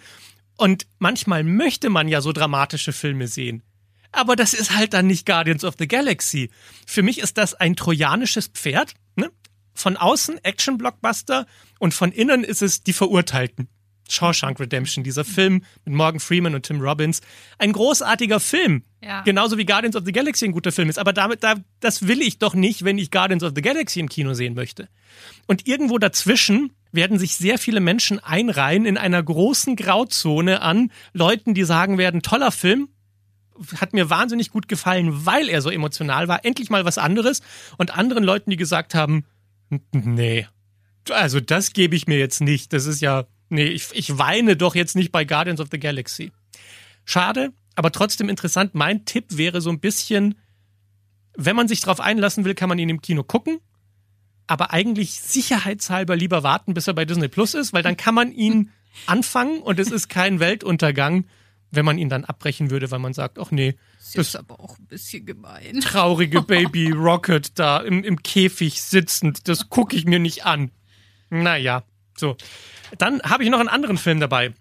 Und 0.56 0.86
manchmal 0.98 1.44
möchte 1.44 1.88
man 1.88 2.08
ja 2.08 2.20
so 2.20 2.32
dramatische 2.32 2.92
Filme 2.92 3.26
sehen. 3.26 3.62
Aber 4.12 4.36
das 4.36 4.52
ist 4.52 4.76
halt 4.76 4.92
dann 4.92 5.06
nicht 5.06 5.24
Guardians 5.24 5.64
of 5.64 5.74
the 5.78 5.88
Galaxy. 5.88 6.50
Für 6.86 7.02
mich 7.02 7.18
ist 7.18 7.38
das 7.38 7.54
ein 7.54 7.74
trojanisches 7.74 8.48
Pferd. 8.48 8.94
Von 9.74 9.96
außen 9.96 10.38
Action-Blockbuster 10.44 11.46
und 11.78 11.94
von 11.94 12.12
innen 12.12 12.44
ist 12.44 12.62
es 12.62 12.82
die 12.82 12.92
Verurteilten. 12.92 13.68
Shawshank 14.08 14.60
Redemption, 14.60 15.04
dieser 15.04 15.24
Film 15.24 15.62
mit 15.86 15.94
Morgan 15.94 16.20
Freeman 16.20 16.54
und 16.54 16.64
Tim 16.66 16.80
Robbins. 16.80 17.22
Ein 17.58 17.72
großartiger 17.72 18.40
Film. 18.40 18.82
Ja. 19.02 19.22
Genauso 19.22 19.56
wie 19.56 19.64
Guardians 19.64 19.96
of 19.96 20.04
the 20.04 20.12
Galaxy 20.12 20.44
ein 20.44 20.52
guter 20.52 20.72
Film 20.72 20.90
ist. 20.90 20.98
Aber 20.98 21.12
damit, 21.14 21.42
da, 21.42 21.54
das 21.80 22.06
will 22.06 22.20
ich 22.20 22.38
doch 22.38 22.54
nicht, 22.54 22.84
wenn 22.84 22.98
ich 22.98 23.10
Guardians 23.10 23.42
of 23.42 23.52
the 23.54 23.62
Galaxy 23.62 24.00
im 24.00 24.08
Kino 24.10 24.34
sehen 24.34 24.54
möchte. 24.54 24.88
Und 25.46 25.66
irgendwo 25.66 25.98
dazwischen 25.98 26.72
werden 26.90 27.18
sich 27.18 27.36
sehr 27.36 27.58
viele 27.58 27.80
Menschen 27.80 28.18
einreihen 28.18 28.84
in 28.84 28.98
einer 28.98 29.22
großen 29.22 29.76
Grauzone 29.76 30.60
an 30.60 30.90
Leuten, 31.14 31.54
die 31.54 31.64
sagen 31.64 31.96
werden, 31.96 32.20
toller 32.20 32.52
Film, 32.52 32.88
hat 33.76 33.92
mir 33.94 34.10
wahnsinnig 34.10 34.50
gut 34.50 34.68
gefallen, 34.68 35.24
weil 35.24 35.48
er 35.48 35.62
so 35.62 35.70
emotional 35.70 36.28
war. 36.28 36.44
Endlich 36.44 36.68
mal 36.68 36.84
was 36.84 36.98
anderes. 36.98 37.40
Und 37.78 37.96
anderen 37.96 38.24
Leuten, 38.24 38.50
die 38.50 38.56
gesagt 38.56 38.94
haben, 38.94 39.16
"N- 39.18 39.24
nee, 39.92 40.46
Also 41.10 41.40
das 41.40 41.72
gebe 41.72 41.96
ich 41.96 42.06
mir 42.06 42.18
jetzt 42.18 42.40
nicht. 42.40 42.72
Das 42.72 42.86
ist 42.86 43.00
ja, 43.00 43.26
nee, 43.48 43.66
ich, 43.66 43.88
ich 43.92 44.18
weine 44.18 44.56
doch 44.56 44.74
jetzt 44.74 44.96
nicht 44.96 45.12
bei 45.12 45.24
Guardians 45.24 45.60
of 45.60 45.68
the 45.70 45.78
Galaxy. 45.78 46.32
Schade, 47.04 47.52
aber 47.74 47.90
trotzdem 47.90 48.28
interessant. 48.28 48.74
Mein 48.74 49.04
Tipp 49.04 49.26
wäre 49.30 49.60
so 49.60 49.70
ein 49.70 49.80
bisschen, 49.80 50.36
wenn 51.36 51.56
man 51.56 51.68
sich 51.68 51.80
darauf 51.80 52.00
einlassen 52.00 52.44
will, 52.44 52.54
kann 52.54 52.68
man 52.68 52.78
ihn 52.78 52.88
im 52.88 53.02
Kino 53.02 53.24
gucken. 53.24 53.58
Aber 54.46 54.72
eigentlich 54.72 55.20
sicherheitshalber 55.20 56.16
lieber 56.16 56.42
warten, 56.42 56.74
bis 56.74 56.86
er 56.86 56.94
bei 56.94 57.04
Disney 57.04 57.28
Plus 57.28 57.54
ist, 57.54 57.72
weil 57.72 57.82
dann 57.82 57.96
kann 57.96 58.14
man 58.14 58.32
ihn 58.32 58.70
anfangen 59.06 59.62
und 59.62 59.78
es 59.78 59.90
ist 59.90 60.08
kein 60.08 60.40
Weltuntergang, 60.40 61.24
wenn 61.72 61.84
man 61.84 61.98
ihn 61.98 62.08
dann 62.08 62.24
abbrechen 62.24 62.70
würde, 62.70 62.90
weil 62.90 62.98
man 62.98 63.14
sagt, 63.14 63.38
ach 63.38 63.50
nee, 63.50 63.74
das 63.98 64.28
ist 64.28 64.36
aber 64.36 64.60
auch 64.60 64.78
ein 64.78 64.86
bisschen 64.86 65.26
gemein. 65.26 65.80
traurige 65.80 66.42
Baby 66.46 66.90
Rocket 66.90 67.58
da 67.58 67.78
im, 67.78 68.04
im 68.04 68.22
Käfig 68.22 68.80
sitzend, 68.82 69.48
das 69.48 69.70
gucke 69.70 69.96
ich 69.96 70.04
mir 70.04 70.18
nicht 70.18 70.44
an. 70.44 70.70
Naja, 71.30 71.82
so. 72.16 72.36
Dann 72.98 73.22
habe 73.22 73.42
ich 73.42 73.50
noch 73.50 73.58
einen 73.58 73.70
anderen 73.70 73.96
Film 73.96 74.20
dabei. 74.20 74.52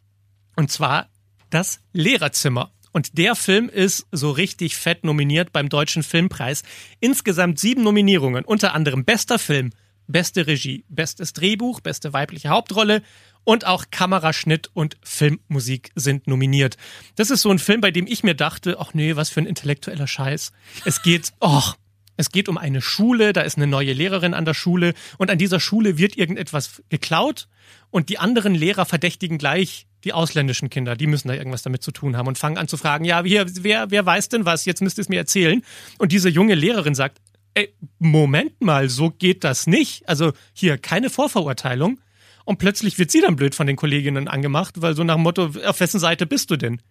Und 0.56 0.72
zwar 0.72 1.10
das 1.50 1.82
Lehrerzimmer. 1.92 2.72
Und 2.94 3.18
der 3.18 3.36
Film 3.36 3.70
ist 3.70 4.08
so 4.12 4.32
richtig 4.32 4.76
fett 4.76 5.04
nominiert 5.04 5.52
beim 5.52 5.70
Deutschen 5.70 6.04
Filmpreis. 6.04 6.64
Insgesamt 7.00 7.60
sieben 7.60 7.84
Nominierungen, 7.84 8.46
unter 8.46 8.74
anderem 8.74 9.06
bester 9.06 9.40
Film, 9.40 9.72
beste 10.08 10.48
Regie, 10.48 10.86
bestes 10.90 11.34
Drehbuch, 11.34 11.80
beste 11.80 12.14
weibliche 12.14 12.50
Hauptrolle 12.50 13.02
und 13.44 13.66
auch 13.66 13.86
Kameraschnitt 13.92 14.70
und 14.74 14.98
Filmmusik 15.04 15.92
sind 15.96 16.28
nominiert. 16.28 16.78
Das 17.16 17.32
ist 17.32 17.42
so 17.42 17.50
ein 17.50 17.60
Film, 17.60 17.82
bei 17.82 17.92
dem 17.92 18.08
ich 18.08 18.24
mir 18.24 18.36
dachte, 18.36 18.78
ach 18.80 18.94
nee, 18.94 19.16
was 19.16 19.30
für 19.30 19.42
ein 19.42 19.48
intellektueller 19.48 20.08
Scheiß. 20.08 20.52
Es 20.86 21.02
geht, 21.02 21.34
och, 21.40 21.76
es 22.18 22.32
geht 22.32 22.50
um 22.50 22.58
eine 22.58 22.82
Schule, 22.82 23.34
da 23.34 23.42
ist 23.42 23.58
eine 23.58 23.68
neue 23.68 23.94
Lehrerin 23.94 24.34
an 24.34 24.46
der 24.46 24.54
Schule 24.54 24.94
und 25.18 25.32
an 25.32 25.38
dieser 25.38 25.60
Schule 25.60 25.98
wird 25.98 26.18
irgendetwas 26.18 26.84
geklaut 26.90 27.48
und 27.90 28.10
die 28.10 28.20
anderen 28.20 28.54
Lehrer 28.54 28.86
verdächtigen 28.86 29.38
gleich 29.38 29.88
die 30.04 30.14
ausländischen 30.14 30.70
Kinder, 30.70 30.96
die 30.96 31.08
müssen 31.08 31.28
da 31.28 31.36
irgendwas 31.36 31.62
damit 31.62 31.84
zu 31.84 31.92
tun 31.92 32.18
haben 32.18 32.28
und 32.28 32.38
fangen 32.38 32.58
an 32.58 32.68
zu 32.68 32.78
fragen, 32.78 33.06
ja, 33.06 33.24
hier, 33.24 33.46
wer, 33.64 33.92
wer 33.92 34.06
weiß 34.06 34.30
denn 34.30 34.46
was? 34.46 34.66
Jetzt 34.66 34.82
müsst 34.82 34.98
ihr 34.98 35.04
es 35.04 35.10
mir 35.10 35.20
erzählen. 35.20 35.64
Und 36.00 36.12
diese 36.12 36.30
junge 36.30 36.56
Lehrerin 36.56 36.96
sagt, 36.96 37.20
ey, 37.54 37.74
Moment 38.00 38.62
mal, 38.62 38.90
so 38.90 39.10
geht 39.10 39.44
das 39.44 39.68
nicht. 39.68 40.08
Also 40.08 40.34
hier 40.54 40.78
keine 40.78 41.10
Vorverurteilung. 41.10 42.00
Und 42.46 42.58
plötzlich 42.58 42.98
wird 42.98 43.12
sie 43.12 43.22
dann 43.22 43.36
blöd 43.36 43.56
von 43.56 43.68
den 43.68 43.76
Kolleginnen 43.76 44.28
angemacht, 44.28 44.82
weil 44.82 44.96
so 44.96 45.04
nach 45.04 45.16
dem 45.16 45.24
Motto, 45.24 45.52
auf 45.66 45.80
wessen 45.80 46.00
Seite 46.00 46.26
bist 46.26 46.50
du 46.50 46.58
denn? 46.58 46.82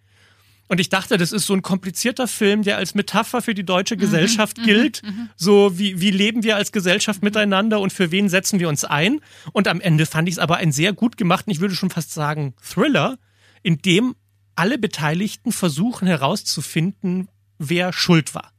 Und 0.67 0.79
ich 0.79 0.87
dachte, 0.87 1.17
das 1.17 1.33
ist 1.33 1.47
so 1.47 1.53
ein 1.53 1.61
komplizierter 1.61 2.29
Film, 2.29 2.63
der 2.63 2.77
als 2.77 2.95
Metapher 2.95 3.41
für 3.41 3.53
die 3.53 3.65
deutsche 3.65 3.97
Gesellschaft 3.97 4.63
gilt. 4.63 5.01
So, 5.35 5.77
wie, 5.77 5.99
wie 5.99 6.11
leben 6.11 6.43
wir 6.43 6.55
als 6.55 6.71
Gesellschaft 6.71 7.23
miteinander 7.23 7.81
und 7.81 7.91
für 7.91 8.11
wen 8.11 8.29
setzen 8.29 8.57
wir 8.59 8.69
uns 8.69 8.85
ein? 8.85 9.19
Und 9.51 9.67
am 9.67 9.81
Ende 9.81 10.05
fand 10.05 10.29
ich 10.29 10.35
es 10.35 10.39
aber 10.39 10.57
einen 10.57 10.71
sehr 10.71 10.93
gut 10.93 11.17
gemachten, 11.17 11.51
ich 11.51 11.59
würde 11.59 11.75
schon 11.75 11.89
fast 11.89 12.13
sagen, 12.13 12.53
Thriller, 12.61 13.17
in 13.63 13.79
dem 13.79 14.15
alle 14.55 14.77
Beteiligten 14.77 15.51
versuchen 15.51 16.07
herauszufinden, 16.07 17.27
wer 17.57 17.91
schuld 17.91 18.33
war. 18.33 18.53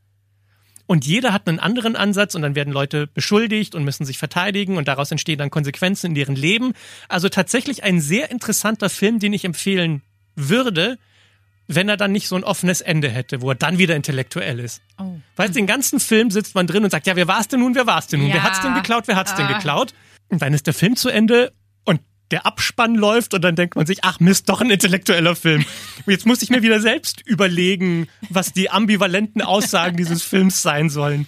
Und 0.93 1.07
jeder 1.07 1.33
hat 1.33 1.49
einen 1.49 1.59
anderen 1.59 1.97
Ansatz 1.97 2.35
und 2.35 2.43
dann 2.43 2.55
werden 2.55 2.71
Leute 2.71 3.07
beschuldigt 3.07 3.75
und 3.75 3.83
müssen 3.83 4.05
sich 4.05 4.19
verteidigen 4.19 4.77
und 4.77 4.89
daraus 4.89 5.11
entstehen 5.11 5.39
dann 5.39 5.49
Konsequenzen 5.49 6.09
in 6.09 6.15
deren 6.15 6.37
Leben. 6.37 6.75
Also 7.09 7.31
tatsächlich 7.31 7.83
ein 7.83 7.99
sehr 7.99 8.31
interessanter 8.31 8.91
Film, 8.91 9.19
den 9.19 9.33
ich 9.33 9.47
empfehlen 9.47 10.03
würde, 10.37 10.99
wenn 11.67 11.89
er 11.89 11.97
dann 11.97 12.13
nicht 12.13 12.29
so 12.29 12.37
ein 12.37 12.45
offenes 12.45 12.83
Ende 12.83 13.09
hätte, 13.09 13.41
wo 13.41 13.49
er 13.49 13.55
dann 13.55 13.79
wieder 13.79 13.97
intellektuell 13.97 14.61
ist. 14.61 14.83
Oh. 14.99 15.15
Du, 15.37 15.49
den 15.51 15.67
ganzen 15.67 15.99
Film 15.99 16.31
sitzt 16.31 16.55
man 16.55 16.67
drin 16.67 16.85
und 16.85 16.91
sagt, 16.91 17.07
ja, 17.07 17.17
wer 17.17 17.27
war's 17.27 17.49
denn 17.49 17.61
nun, 17.61 17.75
wer 17.75 17.87
war's 17.87 18.09
denn 18.09 18.21
nun, 18.21 18.29
wer 18.29 18.37
Ja. 18.37 18.43
hat's 18.43 18.61
denn 18.61 18.75
geklaut, 18.75 19.05
wer 19.09 19.17
hat's 19.17 19.35
denn 19.35 19.47
Ah. 19.47 19.55
geklaut? 19.55 19.95
Und 20.29 20.43
dann 20.43 20.53
ist 20.53 20.67
der 20.67 20.75
Film 20.75 20.95
zu 20.97 21.09
Ende 21.09 21.55
der 22.33 22.47
Abspann 22.47 22.95
läuft 22.95 23.35
und 23.35 23.43
dann 23.43 23.55
denkt 23.55 23.77
man 23.77 23.87
sich, 23.87 23.99
ach 24.03 24.19
Mist, 24.21 24.49
doch 24.49 24.61
ein 24.61 24.71
intellektueller 24.71 25.37
Film. 25.37 25.65
Und 26.05 26.13
jetzt 26.13 26.27
muss 26.27 26.43
ich 26.43 26.51
mir 26.51 26.63
wieder 26.63 26.81
selbst 26.81 27.21
überlegen, 27.27 28.09
was 28.31 28.53
die 28.53 28.71
ambivalenten 28.71 29.43
Aussagen 29.43 29.97
dieses 29.97 30.23
Films 30.23 30.63
sein 30.63 30.91
sollen. 30.91 31.27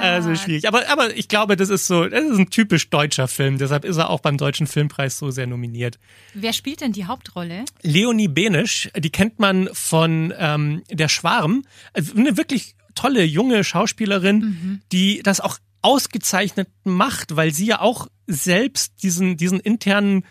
Also 0.00 0.34
schwierig. 0.34 0.66
Aber, 0.66 0.88
aber 0.88 1.16
ich 1.16 1.28
glaube, 1.28 1.56
das 1.56 1.68
ist 1.68 1.86
so, 1.86 2.06
das 2.06 2.24
ist 2.24 2.38
ein 2.38 2.50
typisch 2.50 2.90
deutscher 2.90 3.28
Film. 3.28 3.58
Deshalb 3.58 3.84
ist 3.84 3.96
er 3.96 4.10
auch 4.10 4.20
beim 4.20 4.36
Deutschen 4.36 4.66
Filmpreis 4.66 5.18
so 5.18 5.30
sehr 5.30 5.46
nominiert. 5.46 5.98
Wer 6.34 6.52
spielt 6.52 6.80
denn 6.80 6.92
die 6.92 7.06
Hauptrolle? 7.06 7.64
Leonie 7.82 8.28
Benisch, 8.28 8.90
die 8.96 9.10
kennt 9.10 9.38
man 9.38 9.68
von 9.72 10.34
ähm, 10.36 10.82
Der 10.90 11.08
Schwarm. 11.08 11.62
Also 11.92 12.16
Eine 12.16 12.36
wirklich 12.36 12.74
tolle 12.94 13.22
junge 13.22 13.62
Schauspielerin, 13.62 14.80
die 14.90 15.22
das 15.22 15.40
auch 15.40 15.58
ausgezeichnet 15.82 16.68
macht, 16.82 17.36
weil 17.36 17.52
sie 17.52 17.66
ja 17.66 17.80
auch 17.80 18.08
selbst 18.26 19.02
diesen, 19.02 19.36
diesen 19.36 19.60
internen 19.60 20.24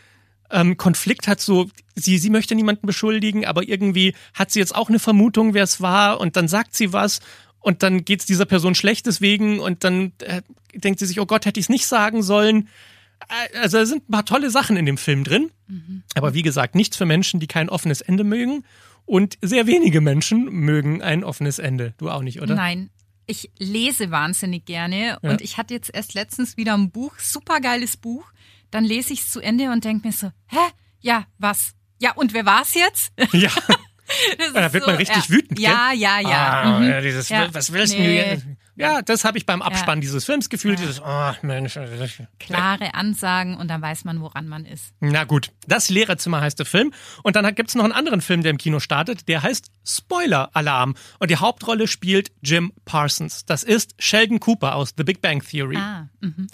ähm, 0.51 0.77
Konflikt 0.77 1.27
hat, 1.27 1.41
so 1.41 1.69
sie, 1.95 2.17
sie 2.17 2.29
möchte 2.29 2.55
niemanden 2.55 2.87
beschuldigen, 2.87 3.45
aber 3.45 3.67
irgendwie 3.67 4.13
hat 4.33 4.51
sie 4.51 4.59
jetzt 4.59 4.75
auch 4.75 4.89
eine 4.89 4.99
Vermutung, 4.99 5.53
wer 5.53 5.63
es 5.63 5.81
war, 5.81 6.19
und 6.19 6.35
dann 6.35 6.47
sagt 6.47 6.75
sie 6.75 6.93
was 6.93 7.19
und 7.59 7.81
dann 7.81 8.05
geht 8.05 8.19
es 8.19 8.25
dieser 8.25 8.45
Person 8.45 8.75
schlecht 8.75 9.07
deswegen 9.07 9.59
und 9.59 9.83
dann 9.83 10.13
äh, 10.19 10.41
denkt 10.75 10.99
sie 10.99 11.05
sich, 11.07 11.19
oh 11.19 11.25
Gott, 11.25 11.45
hätte 11.45 11.59
ich 11.59 11.65
es 11.65 11.69
nicht 11.69 11.87
sagen 11.87 12.21
sollen. 12.21 12.69
Äh, 13.53 13.57
Also 13.59 13.79
da 13.79 13.85
sind 13.85 14.07
ein 14.07 14.11
paar 14.11 14.25
tolle 14.25 14.51
Sachen 14.51 14.77
in 14.77 14.85
dem 14.85 14.97
Film 14.97 15.23
drin. 15.23 15.49
Aber 16.13 16.35
wie 16.35 16.43
gesagt, 16.43 16.75
nichts 16.75 16.95
für 16.95 17.05
Menschen, 17.07 17.39
die 17.39 17.47
kein 17.47 17.69
offenes 17.69 18.01
Ende 18.01 18.23
mögen. 18.23 18.63
Und 19.05 19.37
sehr 19.41 19.65
wenige 19.67 20.01
Menschen 20.01 20.45
mögen 20.45 21.01
ein 21.01 21.23
offenes 21.23 21.57
Ende. 21.57 21.93
Du 21.97 22.09
auch 22.09 22.21
nicht, 22.21 22.41
oder? 22.41 22.55
Nein. 22.55 22.89
Ich 23.27 23.49
lese 23.57 24.11
wahnsinnig 24.11 24.65
gerne 24.65 25.17
und 25.21 25.41
ich 25.41 25.57
hatte 25.57 25.73
jetzt 25.73 25.89
erst 25.93 26.13
letztens 26.13 26.57
wieder 26.57 26.75
ein 26.75 26.91
Buch, 26.91 27.17
supergeiles 27.17 27.97
Buch. 27.97 28.25
Dann 28.71 28.83
lese 28.83 29.13
ich 29.13 29.21
es 29.21 29.31
zu 29.31 29.39
Ende 29.41 29.71
und 29.71 29.83
denke 29.83 30.07
mir 30.07 30.13
so, 30.13 30.31
hä? 30.47 30.57
Ja, 30.99 31.25
was? 31.37 31.73
Ja, 31.99 32.13
und 32.13 32.33
wer 32.33 32.45
war's 32.45 32.73
jetzt? 32.73 33.13
Ja. 33.33 33.49
Da 34.53 34.71
wird 34.71 34.85
man 34.85 34.97
richtig 34.97 35.17
ja. 35.17 35.29
wütend, 35.29 35.59
Ja, 35.59 35.91
ja, 35.91 36.19
ja. 36.19 36.61
Ah, 36.61 36.79
mhm. 36.79 36.89
ja, 36.89 37.01
dieses, 37.01 37.27
Ja. 37.29 37.51
Was 37.53 37.71
willst 37.73 37.97
Nee. 37.97 38.05
du 38.05 38.13
jetzt? 38.13 38.45
Ja, 38.75 39.01
das 39.01 39.23
habe 39.23 39.37
ich 39.37 39.45
beim 39.45 39.61
Abspann 39.61 40.01
dieses 40.01 40.25
Films 40.25 40.49
gefühlt. 40.49 40.79
Dieses, 40.79 41.01
oh 41.01 41.31
Mensch. 41.41 41.79
Klare 42.39 42.93
Ansagen 42.93 43.55
und 43.57 43.69
dann 43.69 43.81
weiß 43.81 44.03
man, 44.03 44.21
woran 44.21 44.47
man 44.47 44.65
ist. 44.65 44.93
Na 44.99 45.23
gut, 45.23 45.51
das 45.67 45.89
Lehrerzimmer 45.89 46.41
heißt 46.41 46.59
der 46.59 46.65
Film. 46.65 46.93
Und 47.23 47.35
dann 47.35 47.55
gibt's 47.55 47.75
noch 47.75 47.83
einen 47.83 47.93
anderen 47.93 48.21
Film, 48.21 48.41
der 48.43 48.51
im 48.51 48.57
Kino 48.57 48.79
startet, 48.79 49.27
der 49.27 49.43
heißt 49.43 49.71
Spoiler-Alarm. 49.87 50.95
Und 51.19 51.31
die 51.31 51.37
Hauptrolle 51.37 51.87
spielt 51.87 52.31
Jim 52.41 52.73
Parsons. 52.83 53.45
Das 53.45 53.63
ist 53.63 53.95
Sheldon 53.99 54.39
Cooper 54.39 54.75
aus 54.75 54.93
The 54.97 55.03
Big 55.03 55.21
Bang 55.21 55.41
Theory. 55.41 55.77
Ah, 55.77 56.09
mhm. 56.19 56.47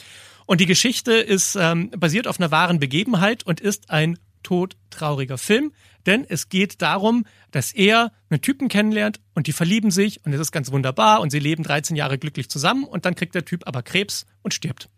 Und 0.46 0.62
die 0.62 0.66
Geschichte 0.66 1.14
ist 1.14 1.56
ähm, 1.56 1.92
basiert 1.92 2.28
auf 2.28 2.40
einer 2.40 2.52
wahren 2.52 2.80
Begebenheit 2.80 3.44
und 3.44 3.62
ist 3.62 3.90
ein 3.90 4.20
todtrauriger 4.44 5.38
Film, 5.38 5.72
denn 6.06 6.26
es 6.28 6.50
geht 6.50 6.82
darum, 6.82 7.26
dass 7.52 7.72
er 7.74 8.12
einen 8.30 8.42
Typen 8.42 8.68
kennenlernt 8.68 9.20
und 9.34 9.48
die 9.48 9.54
verlieben 9.54 9.92
sich 9.92 10.26
und 10.26 10.34
es 10.34 10.40
ist 10.40 10.52
ganz 10.52 10.72
wunderbar 10.72 11.22
und 11.22 11.30
sie 11.30 11.40
leben 11.40 11.64
13 11.64 11.96
Jahre 11.96 12.18
glücklich 12.18 12.50
zusammen 12.50 12.84
und 12.84 13.06
dann 13.06 13.16
kriegt 13.16 13.36
der 13.36 13.46
Typ 13.46 13.68
aber 13.68 13.84
Krebs 13.84 14.26
und 14.42 14.54
stirbt. 14.54 14.90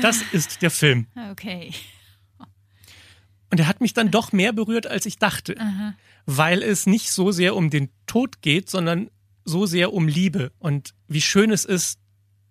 Das 0.00 0.22
ist 0.32 0.62
der 0.62 0.70
Film. 0.70 1.06
okay. 1.30 1.72
Und 3.50 3.58
er 3.58 3.66
hat 3.66 3.80
mich 3.80 3.94
dann 3.94 4.10
doch 4.10 4.32
mehr 4.32 4.52
berührt, 4.52 4.86
als 4.86 5.06
ich 5.06 5.18
dachte, 5.18 5.56
weil 6.26 6.62
es 6.62 6.86
nicht 6.86 7.10
so 7.12 7.32
sehr 7.32 7.56
um 7.56 7.70
den 7.70 7.88
Tod 8.06 8.42
geht, 8.42 8.68
sondern 8.68 9.10
so 9.44 9.64
sehr 9.64 9.92
um 9.94 10.06
Liebe 10.06 10.52
und 10.58 10.94
wie 11.06 11.22
schön 11.22 11.50
es 11.50 11.64
ist, 11.64 11.98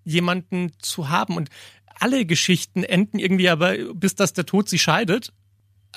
jemanden 0.03 0.71
zu 0.79 1.09
haben. 1.09 1.35
Und 1.35 1.49
alle 1.99 2.25
Geschichten 2.25 2.83
enden 2.83 3.19
irgendwie 3.19 3.49
aber, 3.49 3.75
bis 3.93 4.15
dass 4.15 4.33
der 4.33 4.45
Tod 4.45 4.69
sie 4.69 4.79
scheidet. 4.79 5.33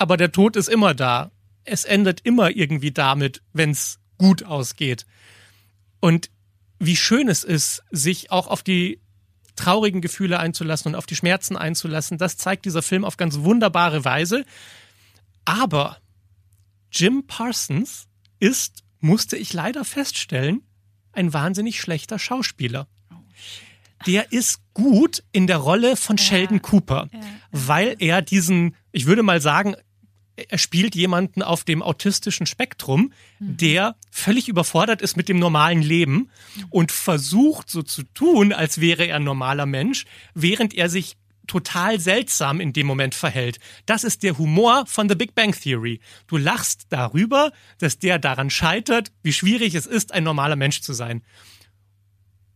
Aber 0.01 0.17
der 0.17 0.31
Tod 0.31 0.55
ist 0.55 0.67
immer 0.67 0.95
da. 0.95 1.29
Es 1.63 1.85
endet 1.85 2.21
immer 2.21 2.49
irgendwie 2.49 2.89
damit, 2.89 3.43
wenn 3.53 3.69
es 3.69 3.99
gut 4.17 4.41
ausgeht. 4.41 5.05
Und 5.99 6.31
wie 6.79 6.95
schön 6.95 7.29
es 7.29 7.43
ist, 7.43 7.83
sich 7.91 8.31
auch 8.31 8.47
auf 8.47 8.63
die 8.63 8.99
traurigen 9.55 10.01
Gefühle 10.01 10.39
einzulassen 10.39 10.93
und 10.93 10.95
auf 10.95 11.05
die 11.05 11.15
Schmerzen 11.15 11.55
einzulassen, 11.55 12.17
das 12.17 12.35
zeigt 12.35 12.65
dieser 12.65 12.81
Film 12.81 13.05
auf 13.05 13.15
ganz 13.15 13.41
wunderbare 13.41 14.03
Weise. 14.03 14.43
Aber 15.45 15.97
Jim 16.91 17.27
Parsons 17.27 18.07
ist, 18.39 18.83
musste 19.01 19.37
ich 19.37 19.53
leider 19.53 19.85
feststellen, 19.85 20.63
ein 21.11 21.31
wahnsinnig 21.31 21.79
schlechter 21.79 22.17
Schauspieler. 22.17 22.87
Der 24.07 24.31
ist 24.31 24.61
gut 24.73 25.23
in 25.31 25.45
der 25.45 25.57
Rolle 25.57 25.95
von 25.95 26.17
Sheldon 26.17 26.63
Cooper, 26.63 27.07
weil 27.51 27.97
er 27.99 28.23
diesen, 28.23 28.75
ich 28.91 29.05
würde 29.05 29.21
mal 29.21 29.41
sagen, 29.41 29.75
er 30.49 30.57
spielt 30.57 30.95
jemanden 30.95 31.43
auf 31.43 31.63
dem 31.63 31.81
autistischen 31.81 32.45
Spektrum, 32.45 33.13
der 33.39 33.95
völlig 34.09 34.47
überfordert 34.47 35.01
ist 35.01 35.17
mit 35.17 35.29
dem 35.29 35.39
normalen 35.39 35.81
Leben 35.81 36.29
und 36.69 36.91
versucht 36.91 37.69
so 37.69 37.83
zu 37.83 38.03
tun, 38.03 38.53
als 38.53 38.81
wäre 38.81 39.05
er 39.05 39.17
ein 39.17 39.23
normaler 39.23 39.65
Mensch, 39.65 40.05
während 40.33 40.73
er 40.73 40.89
sich 40.89 41.17
total 41.47 41.99
seltsam 41.99 42.61
in 42.61 42.71
dem 42.71 42.87
Moment 42.87 43.15
verhält. 43.15 43.59
Das 43.85 44.03
ist 44.03 44.23
der 44.23 44.37
Humor 44.37 44.85
von 44.85 45.09
The 45.09 45.15
Big 45.15 45.35
Bang 45.35 45.53
Theory. 45.53 45.99
Du 46.27 46.37
lachst 46.37 46.87
darüber, 46.89 47.51
dass 47.77 47.99
der 47.99 48.19
daran 48.19 48.49
scheitert, 48.49 49.11
wie 49.23 49.33
schwierig 49.33 49.75
es 49.75 49.85
ist, 49.85 50.13
ein 50.13 50.23
normaler 50.23 50.55
Mensch 50.55 50.81
zu 50.81 50.93
sein. 50.93 51.23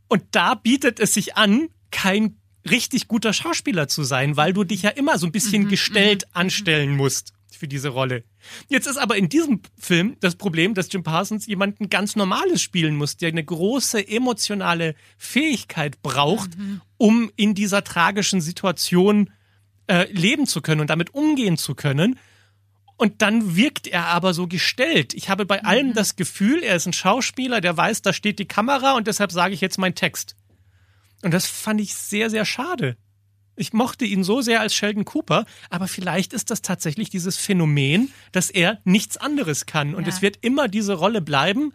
Und 0.08 0.24
da 0.32 0.56
bietet 0.56 1.00
es 1.00 1.14
sich 1.14 1.36
an, 1.36 1.70
kein 1.92 2.38
richtig 2.70 3.08
guter 3.08 3.34
Schauspieler 3.34 3.88
zu 3.88 4.04
sein, 4.04 4.38
weil 4.38 4.54
du 4.54 4.64
dich 4.64 4.84
ja 4.84 4.92
immer 4.92 5.18
so 5.18 5.26
ein 5.26 5.32
bisschen 5.32 5.68
gestellt 5.68 6.28
anstellen 6.34 6.96
musst 6.96 7.34
für 7.58 7.68
diese 7.68 7.90
Rolle. 7.90 8.24
Jetzt 8.68 8.88
ist 8.88 8.98
aber 8.98 9.18
in 9.18 9.30
diesem 9.30 9.62
Film 9.78 10.18
das 10.20 10.36
Problem, 10.36 10.74
dass 10.74 10.92
Jim 10.92 11.04
Parsons 11.04 11.46
jemanden 11.46 11.90
ganz 11.90 12.16
Normales 12.16 12.62
spielen 12.62 12.96
muss, 12.96 13.18
der 13.18 13.30
eine 13.30 13.44
große 13.44 14.08
emotionale 14.08 14.96
Fähigkeit 15.18 16.02
braucht, 16.02 16.52
um 16.98 17.32
in 17.36 17.54
dieser 17.56 17.84
tragischen 17.84 18.42
Situation 18.42 19.30
äh, 19.88 20.12
leben 20.12 20.48
zu 20.48 20.62
können 20.62 20.82
und 20.82 20.90
damit 20.90 21.14
umgehen 21.14 21.58
zu 21.58 21.76
können. 21.76 22.20
Und 22.98 23.22
dann 23.22 23.56
wirkt 23.58 23.88
er 23.88 24.06
aber 24.08 24.34
so 24.34 24.48
gestellt. 24.48 25.14
Ich 25.14 25.30
habe 25.30 25.46
bei 25.46 25.64
allem 25.64 25.94
das 25.94 26.16
Gefühl, 26.16 26.64
er 26.64 26.76
ist 26.76 26.86
ein 26.86 26.94
Schauspieler, 26.94 27.60
der 27.60 27.76
weiß, 27.76 28.02
da 28.02 28.14
steht 28.14 28.40
die 28.40 28.48
Kamera 28.48 28.94
und 28.94 29.08
deshalb 29.08 29.32
sage 29.32 29.54
ich 29.54 29.62
jetzt 29.62 29.78
meinen 29.78 29.96
Text. 29.96 30.36
Und 31.22 31.34
das 31.34 31.46
fand 31.46 31.82
ich 31.82 31.94
sehr, 31.94 32.30
sehr 32.30 32.46
schade. 32.46 32.98
Ich 33.56 33.74
mochte 33.74 34.06
ihn 34.06 34.24
so 34.24 34.42
sehr 34.42 34.60
als 34.62 34.76
Sheldon 34.76 35.06
Cooper, 35.06 35.46
aber 35.70 35.88
vielleicht 35.88 36.34
ist 36.34 36.52
das 36.52 36.62
tatsächlich 36.62 37.10
dieses 37.10 37.38
Phänomen, 37.38 38.12
dass 38.32 38.50
er 38.50 38.80
nichts 38.84 39.18
anderes 39.18 39.66
kann. 39.66 39.96
Und 39.96 40.04
Ja. 40.04 40.10
es 40.10 40.22
wird 40.22 40.40
immer 40.42 40.68
diese 40.68 40.94
Rolle 40.94 41.22
bleiben. 41.22 41.74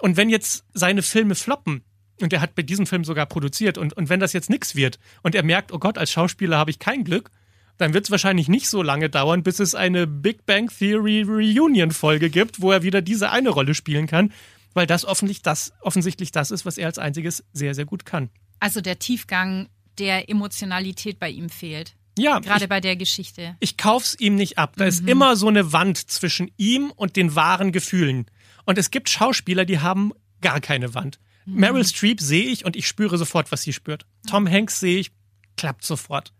Und 0.00 0.16
wenn 0.16 0.30
jetzt 0.30 0.64
seine 0.74 1.02
Filme 1.02 1.34
floppen, 1.34 1.82
und 2.20 2.32
er 2.32 2.40
hat 2.40 2.54
bei 2.54 2.62
diesem 2.62 2.86
Film 2.86 3.04
sogar 3.04 3.26
produziert, 3.26 3.78
und, 3.78 3.92
und 3.96 4.08
wenn 4.08 4.20
das 4.20 4.32
jetzt 4.32 4.50
nichts 4.50 4.74
wird, 4.76 4.98
und 5.22 5.34
er 5.34 5.42
merkt, 5.42 5.72
oh 5.72 5.78
Gott, 5.78 5.98
als 5.98 6.10
Schauspieler 6.12 6.56
habe 6.56 6.70
ich 6.70 6.78
kein 6.78 7.04
Glück, 7.04 7.30
dann 7.78 7.94
wird 7.94 8.04
es 8.06 8.10
wahrscheinlich 8.10 8.48
nicht 8.48 8.68
so 8.68 8.82
lange 8.82 9.08
dauern, 9.08 9.42
bis 9.44 9.60
es 9.60 9.74
eine 9.74 10.06
Big 10.06 10.46
Bang 10.46 10.68
Theory 10.68 11.22
Reunion-Folge 11.22 12.30
gibt, 12.30 12.60
wo 12.60 12.72
er 12.72 12.82
wieder 12.82 13.02
diese 13.02 13.30
eine 13.30 13.50
Rolle 13.50 13.74
spielen 13.74 14.06
kann, 14.06 14.32
weil 14.74 14.86
das 14.86 15.04
offensichtlich 15.04 15.42
das, 15.42 15.72
offensichtlich 15.80 16.32
das 16.32 16.50
ist, 16.50 16.66
was 16.66 16.78
er 16.78 16.86
als 16.86 16.98
einziges 16.98 17.44
sehr, 17.52 17.74
sehr 17.74 17.84
gut 17.84 18.04
kann. 18.04 18.30
Also 18.60 18.80
der 18.80 18.98
Tiefgang 18.98 19.68
der 19.98 20.28
Emotionalität 20.28 21.18
bei 21.18 21.30
ihm 21.30 21.48
fehlt. 21.48 21.94
Ja, 22.18 22.40
Gerade 22.40 22.64
ich, 22.64 22.68
bei 22.68 22.80
der 22.80 22.96
Geschichte. 22.96 23.56
ich 23.60 23.76
kauf's 23.76 24.16
ihm 24.18 24.34
nicht 24.34 24.58
ab. 24.58 24.74
Da 24.76 24.86
ist 24.86 25.06
immer 25.06 25.36
so 25.36 25.48
eine 25.48 25.72
Wand 25.72 26.10
zwischen 26.10 26.50
ihm 26.56 26.90
und 26.90 27.16
den 27.16 27.34
wahren 27.36 27.70
Gefühlen. 27.70 28.26
Und 28.64 28.76
es 28.76 28.90
gibt 28.90 29.08
Schauspieler, 29.08 29.64
die 29.64 29.78
haben 29.78 30.12
gar 30.40 30.60
keine 30.60 30.94
Wand. 30.94 31.20
Meryl 31.46 31.84
Streep 31.84 32.20
sehe 32.20 32.44
ich 32.50 32.64
und 32.64 32.76
ich 32.76 32.86
spüre 32.86 33.16
sofort, 33.16 33.50
was 33.52 33.62
sie 33.62 33.72
spürt. 33.72 34.04
Tom 34.26 34.48
Hanks 34.50 34.80
sehe 34.80 34.98
ich, 34.98 35.12
klappt 35.56 35.84
sofort. 35.84 36.32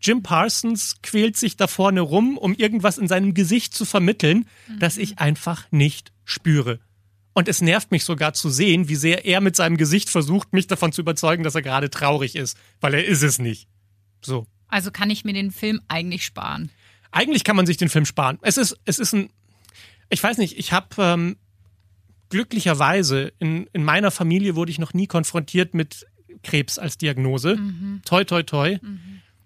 Jim 0.00 0.22
Parsons 0.22 0.96
quält 1.02 1.36
sich 1.36 1.56
da 1.56 1.68
vorne 1.68 2.00
rum, 2.00 2.36
um 2.36 2.54
irgendwas 2.54 2.98
in 2.98 3.06
seinem 3.06 3.34
Gesicht 3.34 3.74
zu 3.74 3.84
vermitteln, 3.84 4.48
das 4.80 4.96
ich 4.96 5.18
einfach 5.18 5.70
nicht 5.70 6.12
spüre. 6.24 6.80
Und 7.34 7.48
es 7.48 7.60
nervt 7.60 7.90
mich 7.90 8.04
sogar 8.04 8.32
zu 8.32 8.48
sehen, 8.48 8.88
wie 8.88 8.94
sehr 8.94 9.24
er 9.26 9.40
mit 9.40 9.56
seinem 9.56 9.76
Gesicht 9.76 10.08
versucht, 10.08 10.52
mich 10.52 10.68
davon 10.68 10.92
zu 10.92 11.00
überzeugen, 11.00 11.42
dass 11.42 11.56
er 11.56 11.62
gerade 11.62 11.90
traurig 11.90 12.36
ist, 12.36 12.56
weil 12.80 12.94
er 12.94 13.04
ist 13.04 13.22
es 13.22 13.38
nicht. 13.38 13.68
So. 14.22 14.46
Also 14.68 14.90
kann 14.90 15.10
ich 15.10 15.24
mir 15.24 15.34
den 15.34 15.50
Film 15.50 15.80
eigentlich 15.88 16.24
sparen. 16.24 16.70
Eigentlich 17.10 17.44
kann 17.44 17.56
man 17.56 17.66
sich 17.66 17.76
den 17.76 17.88
Film 17.88 18.06
sparen. 18.06 18.38
Es 18.42 18.56
ist, 18.56 18.78
es 18.84 18.98
ist 18.98 19.12
ein, 19.12 19.30
ich 20.10 20.22
weiß 20.22 20.38
nicht, 20.38 20.58
ich 20.58 20.72
habe 20.72 20.88
ähm, 20.98 21.36
glücklicherweise 22.28 23.32
in, 23.38 23.68
in 23.72 23.84
meiner 23.84 24.10
Familie 24.10 24.54
wurde 24.54 24.70
ich 24.70 24.78
noch 24.78 24.94
nie 24.94 25.06
konfrontiert 25.06 25.74
mit 25.74 26.06
Krebs 26.42 26.78
als 26.78 26.98
Diagnose. 26.98 27.58
Toi, 28.04 28.24
toi, 28.24 28.42
toi. 28.42 28.78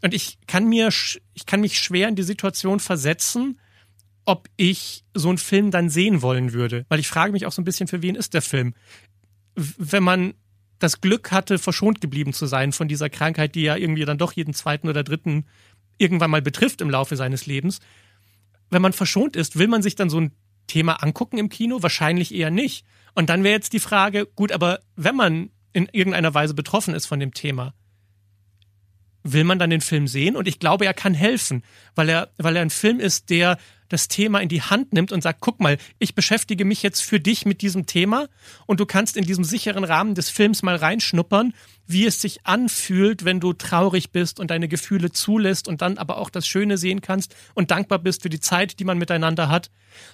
Und 0.03 0.15
ich 0.15 0.39
kann 0.47 0.67
mir, 0.67 0.89
ich 0.89 1.47
kann 1.47 1.61
mich 1.61 1.79
schwer 1.79 2.09
in 2.09 2.17
die 2.17 2.23
Situation 2.23 2.81
versetzen, 2.81 3.59
ob 4.29 4.51
ich 4.59 5.05
so 5.15 5.31
einen 5.31 5.39
Film 5.39 5.71
dann 5.71 5.89
sehen 5.89 6.21
wollen 6.21 6.53
würde. 6.53 6.85
Weil 6.91 7.01
ich 7.01 7.09
frage 7.09 7.33
mich 7.33 7.47
auch 7.47 7.53
so 7.53 7.63
ein 7.63 7.65
bisschen, 7.65 7.89
für 7.89 8.03
wen 8.03 8.15
ist 8.15 8.35
der 8.35 8.43
Film? 8.43 8.75
Wenn 9.55 10.03
man 10.03 10.35
das 10.79 11.01
Glück 11.01 11.33
hatte, 11.33 11.59
verschont 11.59 12.03
geblieben 12.03 12.35
zu 12.35 12.45
sein 12.45 12.73
von 12.73 12.89
dieser 12.89 13.09
Krankheit, 13.09 13.55
die 13.55 13.63
ja 13.63 13.77
irgendwie 13.77 14.05
dann 14.05 14.19
doch 14.19 14.33
jeden 14.33 14.53
zweiten 14.53 14.87
oder 14.87 15.03
dritten 15.03 15.47
irgendwann 15.97 16.31
mal 16.31 16.43
betrifft 16.43 16.83
im 16.83 16.91
Laufe 16.91 17.17
seines 17.17 17.47
Lebens. 17.47 17.81
Wenn 18.69 18.83
man 18.83 18.93
verschont 18.93 19.35
ist, 19.35 19.59
will 19.59 19.67
man 19.67 19.83
sich 19.83 19.97
dann 19.97 20.11
so 20.11 20.21
ein 20.21 20.33
Thema 20.67 21.03
angucken 21.03 21.39
im 21.39 21.49
Kino? 21.49 21.83
Wahrscheinlich 21.83 22.35
eher 22.35 22.51
nicht. 22.51 22.85
Und 23.15 23.31
dann 23.31 23.45
wäre 23.45 23.55
jetzt 23.55 23.73
die 23.73 23.81
Frage, 23.81 24.27
gut, 24.27 24.53
aber 24.53 24.81
wenn 24.95 25.17
man 25.17 25.49
in 25.73 25.89
irgendeiner 25.91 26.35
Weise 26.35 26.53
betroffen 26.53 26.93
ist 26.93 27.07
von 27.07 27.19
dem 27.19 27.33
Thema, 27.33 27.73
will 29.23 29.45
man 29.45 29.59
dann 29.59 29.71
den 29.71 29.81
Film 29.81 30.07
sehen? 30.07 30.37
Und 30.37 30.47
ich 30.47 30.59
glaube, 30.59 30.85
er 30.85 30.93
kann 30.93 31.15
helfen, 31.15 31.63
weil 31.95 32.11
er, 32.11 32.31
weil 32.37 32.57
er 32.57 32.63
ein 32.63 32.69
Film 32.69 33.01
ist, 33.01 33.31
der 33.31 33.57
das 33.89 34.09
Thema 34.09 34.41
in 34.41 34.49
die 34.49 34.63
Hand 34.63 34.93
nimmt 34.93 35.13
und 35.13 35.23
sagt, 35.23 35.41
guck 35.41 35.61
mal, 35.61 35.79
ich 35.99 36.15
beschäftige 36.15 36.65
mich 36.65 36.83
jetzt 36.83 37.03
für 37.03 37.21
dich 37.21 37.47
mit 37.47 37.63
diesem 37.63 37.87
Thema 37.87 38.29
und 38.67 38.81
du 38.81 38.87
kannst 38.87 39.17
in 39.17 39.25
diesem 39.25 39.45
sicheren 39.45 39.85
Rahmen 39.85 40.15
des 40.15 40.31
Films 40.31 40.63
mal 40.63 40.77
reinschnuppern, 40.77 41.55
wie 41.87 42.07
es 42.07 42.21
sich 42.21 42.47
anfühlt, 42.47 43.25
wenn 43.25 43.41
du 43.41 43.53
traurig 43.53 44.11
bist 44.11 44.41
und 44.41 44.51
deine 44.51 44.69
Gefühle 44.69 45.11
zulässt 45.11 45.69
und 45.69 45.83
dann 45.83 45.99
aber 45.99 46.19
auch 46.19 46.31
das 46.31 46.47
Schöne 46.47 46.77
sehen 46.79 47.01
kannst 47.01 47.35
und 47.55 47.71
dankbar 47.71 47.99
bist 47.99 48.23
für 48.23 48.31
die 48.31 48.41
Zeit, 48.41 48.79
die 48.79 48.85
man 48.85 48.99
miteinander 48.99 49.49
hat. 49.49 49.71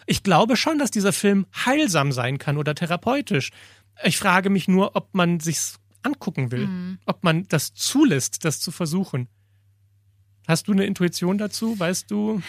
Ich 0.06 0.22
glaube 0.22 0.56
schon, 0.56 0.78
dass 0.78 0.90
dieser 0.90 1.12
Film 1.12 1.46
heilsam 1.64 2.12
sein 2.12 2.38
kann 2.38 2.56
oder 2.56 2.74
therapeutisch. 2.74 3.50
Ich 4.04 4.18
frage 4.18 4.50
mich 4.50 4.68
nur, 4.68 4.96
ob 4.96 5.14
man 5.14 5.40
sich's 5.40 5.78
angucken 6.02 6.52
will, 6.52 6.98
ob 7.06 7.24
man 7.24 7.48
das 7.48 7.74
zulässt, 7.74 8.44
das 8.44 8.60
zu 8.60 8.70
versuchen. 8.70 9.28
Hast 10.46 10.68
du 10.68 10.72
eine 10.72 10.84
Intuition 10.84 11.38
dazu? 11.38 11.78
Weißt 11.78 12.10
du? 12.10 12.42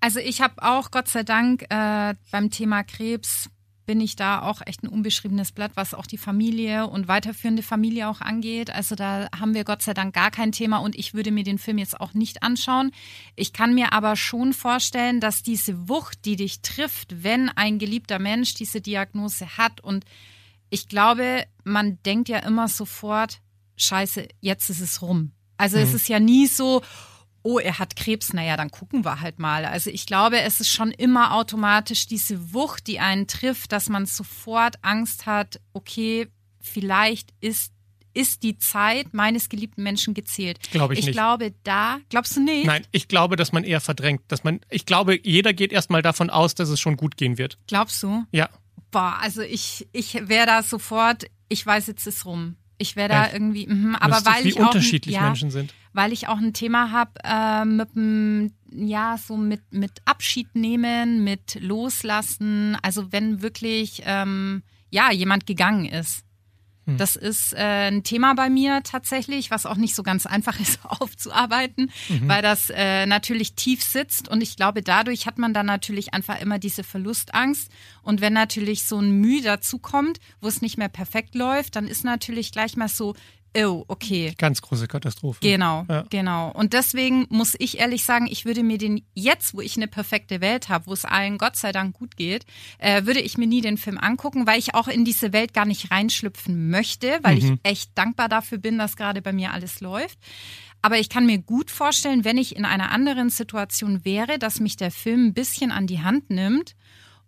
Also 0.00 0.20
ich 0.20 0.40
habe 0.40 0.62
auch, 0.62 0.90
Gott 0.90 1.08
sei 1.08 1.22
Dank, 1.24 1.62
äh, 1.68 2.14
beim 2.30 2.50
Thema 2.50 2.84
Krebs 2.84 3.50
bin 3.86 4.00
ich 4.00 4.14
da 4.14 4.42
auch 4.42 4.62
echt 4.66 4.84
ein 4.84 4.88
unbeschriebenes 4.88 5.50
Blatt, 5.50 5.72
was 5.74 5.94
auch 5.94 6.06
die 6.06 6.16
Familie 6.16 6.86
und 6.86 7.08
weiterführende 7.08 7.64
Familie 7.64 8.08
auch 8.08 8.20
angeht. 8.20 8.70
Also 8.72 8.94
da 8.94 9.28
haben 9.36 9.52
wir 9.52 9.64
Gott 9.64 9.82
sei 9.82 9.94
Dank 9.94 10.14
gar 10.14 10.30
kein 10.30 10.52
Thema 10.52 10.78
und 10.78 10.94
ich 10.94 11.12
würde 11.12 11.32
mir 11.32 11.42
den 11.42 11.58
Film 11.58 11.76
jetzt 11.78 12.00
auch 12.00 12.14
nicht 12.14 12.44
anschauen. 12.44 12.92
Ich 13.34 13.52
kann 13.52 13.74
mir 13.74 13.92
aber 13.92 14.14
schon 14.14 14.52
vorstellen, 14.52 15.18
dass 15.18 15.42
diese 15.42 15.88
Wucht, 15.88 16.24
die 16.24 16.36
dich 16.36 16.62
trifft, 16.62 17.24
wenn 17.24 17.48
ein 17.48 17.80
geliebter 17.80 18.20
Mensch 18.20 18.54
diese 18.54 18.80
Diagnose 18.80 19.58
hat 19.58 19.80
und 19.80 20.04
ich 20.70 20.86
glaube, 20.86 21.44
man 21.64 21.98
denkt 22.04 22.28
ja 22.28 22.38
immer 22.38 22.68
sofort, 22.68 23.40
scheiße, 23.76 24.28
jetzt 24.40 24.70
ist 24.70 24.80
es 24.80 25.02
rum. 25.02 25.32
Also 25.56 25.78
es 25.78 25.92
ist 25.94 26.08
ja 26.08 26.20
nie 26.20 26.46
so, 26.46 26.80
oh, 27.42 27.58
er 27.58 27.78
hat 27.78 27.96
Krebs, 27.96 28.32
naja, 28.32 28.56
dann 28.56 28.70
gucken 28.70 29.04
wir 29.04 29.20
halt 29.20 29.38
mal. 29.38 29.64
Also 29.64 29.90
ich 29.90 30.06
glaube, 30.06 30.40
es 30.40 30.60
ist 30.60 30.70
schon 30.70 30.90
immer 30.90 31.34
automatisch 31.34 32.06
diese 32.06 32.52
Wucht, 32.52 32.86
die 32.86 33.00
einen 33.00 33.26
trifft, 33.26 33.72
dass 33.72 33.88
man 33.88 34.06
sofort 34.06 34.76
Angst 34.82 35.26
hat, 35.26 35.60
okay, 35.72 36.28
vielleicht 36.60 37.32
ist, 37.40 37.72
ist 38.12 38.42
die 38.42 38.58
Zeit 38.58 39.14
meines 39.14 39.48
geliebten 39.48 39.82
Menschen 39.82 40.14
gezählt. 40.14 40.58
Glaube 40.70 40.94
ich 40.94 41.00
ich 41.00 41.06
nicht. 41.06 41.14
glaube, 41.14 41.54
da, 41.64 41.98
glaubst 42.10 42.36
du 42.36 42.40
nicht? 42.40 42.66
Nein, 42.66 42.86
ich 42.92 43.08
glaube, 43.08 43.36
dass 43.36 43.52
man 43.52 43.64
eher 43.64 43.80
verdrängt, 43.80 44.22
dass 44.28 44.44
man, 44.44 44.60
ich 44.68 44.84
glaube, 44.84 45.18
jeder 45.22 45.52
geht 45.52 45.72
erstmal 45.72 46.02
davon 46.02 46.28
aus, 46.30 46.54
dass 46.54 46.68
es 46.68 46.80
schon 46.80 46.96
gut 46.96 47.16
gehen 47.16 47.38
wird. 47.38 47.58
Glaubst 47.66 48.02
du? 48.02 48.24
Ja. 48.32 48.48
Boah, 48.90 49.18
also 49.20 49.40
ich, 49.42 49.88
ich 49.92 50.28
wäre 50.28 50.46
da 50.46 50.62
sofort, 50.62 51.24
ich 51.48 51.64
weiß, 51.64 51.86
jetzt 51.86 52.06
ist 52.06 52.26
rum. 52.26 52.56
Ich 52.80 52.96
wäre 52.96 53.10
da 53.10 53.30
irgendwie, 53.32 53.66
mhm, 53.66 53.94
aber 53.94 54.24
weil 54.24 54.42
wie 54.44 54.48
ich 54.48 54.56
auch 54.56 54.60
ein- 54.60 54.66
unterschiedlich 54.68 55.14
ja, 55.14 55.22
Menschen 55.24 55.50
sind. 55.50 55.74
weil 55.92 56.12
ich 56.14 56.28
auch 56.28 56.38
ein 56.38 56.54
Thema 56.54 56.90
habe 56.90 57.10
äh, 57.22 57.64
mit 57.66 57.94
dem, 57.94 58.52
ja, 58.72 59.18
so 59.18 59.36
mit, 59.36 59.60
mit 59.70 59.92
Abschied 60.06 60.48
nehmen, 60.54 61.22
mit 61.22 61.58
Loslassen. 61.60 62.76
Also 62.82 63.12
wenn 63.12 63.42
wirklich, 63.42 64.02
ähm, 64.06 64.62
ja, 64.90 65.12
jemand 65.12 65.46
gegangen 65.46 65.84
ist. 65.84 66.24
Hm. 66.86 66.96
Das 66.96 67.14
ist 67.16 67.52
äh, 67.52 67.88
ein 67.90 68.02
Thema 68.04 68.34
bei 68.34 68.48
mir 68.48 68.82
tatsächlich, 68.82 69.50
was 69.50 69.66
auch 69.66 69.76
nicht 69.76 69.94
so 69.94 70.02
ganz 70.02 70.26
einfach 70.26 70.58
ist 70.60 70.78
aufzuarbeiten, 70.84 71.90
Mhm. 72.08 72.28
weil 72.28 72.42
das 72.42 72.70
äh, 72.70 73.06
natürlich 73.06 73.54
tief 73.54 73.82
sitzt 73.82 74.28
und 74.28 74.40
ich 74.42 74.56
glaube, 74.56 74.82
dadurch 74.82 75.26
hat 75.26 75.38
man 75.38 75.52
dann 75.54 75.66
natürlich 75.66 76.14
einfach 76.14 76.40
immer 76.40 76.58
diese 76.58 76.82
Verlustangst 76.84 77.70
und 78.02 78.20
wenn 78.20 78.32
natürlich 78.32 78.84
so 78.84 78.98
ein 78.98 79.10
Mühe 79.20 79.42
dazukommt, 79.42 80.18
wo 80.40 80.48
es 80.48 80.62
nicht 80.62 80.78
mehr 80.78 80.88
perfekt 80.88 81.34
läuft, 81.34 81.76
dann 81.76 81.86
ist 81.86 82.04
natürlich 82.04 82.52
gleich 82.52 82.76
mal 82.76 82.88
so, 82.88 83.14
oh, 83.56 83.84
okay, 83.88 84.32
Ganz 84.38 84.62
große 84.62 84.86
Katastrophe. 84.88 85.40
Genau, 85.42 85.84
Ja. 85.88 86.04
genau. 86.10 86.50
Und 86.52 86.72
deswegen 86.72 87.26
muss 87.30 87.54
ich 87.58 87.78
ehrlich 87.78 88.04
sagen, 88.04 88.26
ich 88.30 88.44
würde 88.44 88.62
mir 88.62 88.78
den 88.78 89.02
jetzt, 89.14 89.54
wo 89.54 89.60
ich 89.60 89.76
eine 89.76 89.88
perfekte 89.88 90.40
Welt 90.40 90.68
habe, 90.68 90.86
wo 90.86 90.92
es 90.92 91.04
allen 91.04 91.38
Gott 91.38 91.56
sei 91.56 91.72
Dank 91.72 91.96
gut 91.96 92.16
geht, 92.16 92.44
äh, 92.78 93.04
würde 93.06 93.20
ich 93.20 93.38
mir 93.38 93.46
nie 93.46 93.60
den 93.60 93.76
Film 93.78 93.98
angucken, 93.98 94.46
weil 94.46 94.58
ich 94.58 94.74
auch 94.74 94.88
in 94.88 95.04
diese 95.04 95.32
Welt 95.32 95.54
gar 95.54 95.64
nicht 95.66 95.90
reinschlüpfen 95.90 96.70
möchte, 96.70 97.18
weil 97.22 97.38
ich 97.38 97.52
echt 97.62 97.90
dankbar 97.96 98.28
dafür 98.28 98.58
bin, 98.58 98.78
dass 98.78 98.96
gerade 98.96 99.22
bei 99.22 99.32
mir 99.32 99.52
alles 99.52 99.80
läuft. 99.80 100.18
Aber 100.82 100.98
ich 100.98 101.08
kann 101.10 101.26
mir 101.26 101.38
gut 101.38 101.70
vorstellen, 101.70 102.24
wenn 102.24 102.38
ich 102.38 102.56
in 102.56 102.64
einer 102.64 102.90
anderen 102.90 103.28
Situation 103.30 104.04
wäre, 104.04 104.38
dass 104.38 104.60
mich 104.60 104.76
der 104.76 104.90
Film 104.90 105.26
ein 105.26 105.34
bisschen 105.34 105.72
an 105.72 105.86
die 105.86 106.00
Hand 106.02 106.30
nimmt 106.30 106.74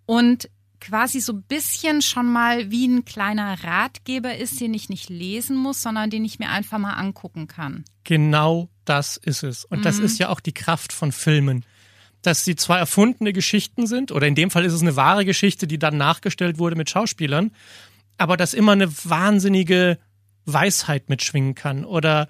und 0.07 0.49
quasi 0.83 1.21
so 1.21 1.33
ein 1.33 1.43
bisschen 1.43 2.03
schon 2.03 2.27
mal 2.27 2.71
wie 2.71 2.89
ein 2.89 3.05
kleiner 3.05 3.63
Ratgeber 3.63 4.37
ist, 4.37 4.61
den 4.61 4.75
ich 4.75 4.89
nicht 4.89 5.09
lesen 5.09 5.57
muss, 5.57 5.81
sondern 5.81 6.11
den 6.11 6.25
ich 6.25 6.41
mir 6.41 6.51
einfach 6.51 6.79
mal 6.79 6.95
angucken 6.95 7.47
kann. 7.47 7.85
Genau 8.03 8.69
das 8.85 9.17
ist 9.17 9.45
es. 9.45 9.65
Und 9.65 9.85
das 9.85 10.01
ist 10.01 10.19
ja 10.19 10.29
auch 10.29 10.41
die 10.41 10.53
Kraft 10.53 10.93
von 10.93 11.13
Filmen. 11.13 11.65
Dass 12.21 12.45
sie 12.45 12.57
zwar 12.57 12.79
erfundene 12.79 13.33
Geschichten 13.33 13.87
sind, 13.87 14.11
oder 14.11 14.27
in 14.27 14.35
dem 14.35 14.51
Fall 14.51 14.65
ist 14.65 14.73
es 14.73 14.83
eine 14.83 14.97
wahre 14.97 15.25
Geschichte, 15.25 15.69
die 15.69 15.79
dann 15.79 15.97
nachgestellt 15.97 16.59
wurde 16.59 16.75
mit 16.75 16.91
Schauspielern, 16.91 17.53
aber 18.19 18.37
dass 18.37 18.53
immer 18.53 18.73
eine 18.73 18.93
wahnsinnige 19.05 19.99
Weisheit 20.47 21.09
mitschwingen 21.09 21.55
kann 21.55 21.85
oder 21.85 22.29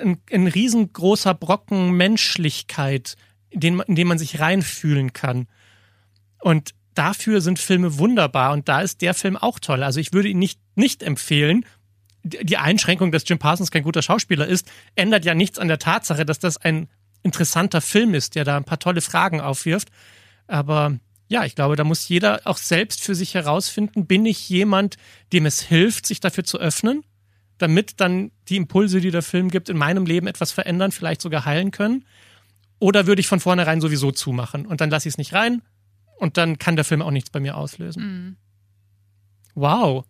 ein, 0.00 0.18
ein 0.30 0.46
riesengroßer 0.46 1.32
Brocken 1.32 1.92
Menschlichkeit, 1.92 3.16
in 3.48 3.60
den, 3.60 3.80
in 3.80 3.94
den 3.94 4.06
man 4.06 4.18
sich 4.18 4.38
reinfühlen 4.38 5.14
kann. 5.14 5.48
Und 6.40 6.74
dafür 6.94 7.40
sind 7.40 7.58
Filme 7.58 7.98
wunderbar 7.98 8.52
und 8.52 8.68
da 8.68 8.80
ist 8.80 9.02
der 9.02 9.14
Film 9.14 9.36
auch 9.36 9.58
toll. 9.58 9.82
Also 9.82 10.00
ich 10.00 10.12
würde 10.12 10.28
ihn 10.28 10.38
nicht, 10.38 10.60
nicht 10.74 11.02
empfehlen. 11.02 11.64
Die 12.22 12.56
Einschränkung, 12.56 13.12
dass 13.12 13.28
Jim 13.28 13.38
Parsons 13.38 13.70
kein 13.70 13.82
guter 13.82 14.02
Schauspieler 14.02 14.46
ist, 14.46 14.70
ändert 14.94 15.24
ja 15.24 15.34
nichts 15.34 15.58
an 15.58 15.68
der 15.68 15.78
Tatsache, 15.78 16.24
dass 16.24 16.38
das 16.38 16.56
ein 16.56 16.88
interessanter 17.22 17.80
Film 17.80 18.14
ist, 18.14 18.34
der 18.34 18.44
da 18.44 18.56
ein 18.56 18.64
paar 18.64 18.78
tolle 18.78 19.00
Fragen 19.00 19.40
aufwirft. 19.40 19.88
Aber 20.46 20.98
ja, 21.28 21.44
ich 21.44 21.54
glaube, 21.54 21.76
da 21.76 21.84
muss 21.84 22.08
jeder 22.08 22.40
auch 22.44 22.56
selbst 22.56 23.02
für 23.02 23.14
sich 23.14 23.34
herausfinden, 23.34 24.06
bin 24.06 24.24
ich 24.26 24.48
jemand, 24.48 24.96
dem 25.32 25.46
es 25.46 25.60
hilft, 25.60 26.06
sich 26.06 26.20
dafür 26.20 26.44
zu 26.44 26.58
öffnen, 26.58 27.02
damit 27.58 28.00
dann 28.00 28.30
die 28.48 28.56
Impulse, 28.56 29.00
die 29.00 29.10
der 29.10 29.22
Film 29.22 29.50
gibt, 29.50 29.68
in 29.68 29.76
meinem 29.76 30.06
Leben 30.06 30.26
etwas 30.26 30.52
verändern, 30.52 30.92
vielleicht 30.92 31.22
sogar 31.22 31.44
heilen 31.44 31.70
können? 31.70 32.04
Oder 32.78 33.06
würde 33.06 33.20
ich 33.20 33.26
von 33.26 33.40
vornherein 33.40 33.80
sowieso 33.80 34.10
zumachen 34.12 34.66
und 34.66 34.80
dann 34.80 34.90
lasse 34.90 35.08
ich 35.08 35.14
es 35.14 35.18
nicht 35.18 35.32
rein 35.32 35.62
und 36.18 36.36
dann 36.36 36.58
kann 36.58 36.76
der 36.76 36.84
Film 36.84 37.02
auch 37.02 37.10
nichts 37.10 37.30
bei 37.30 37.40
mir 37.40 37.56
auslösen? 37.56 38.02
Mhm. 38.02 38.36
Wow, 39.54 40.04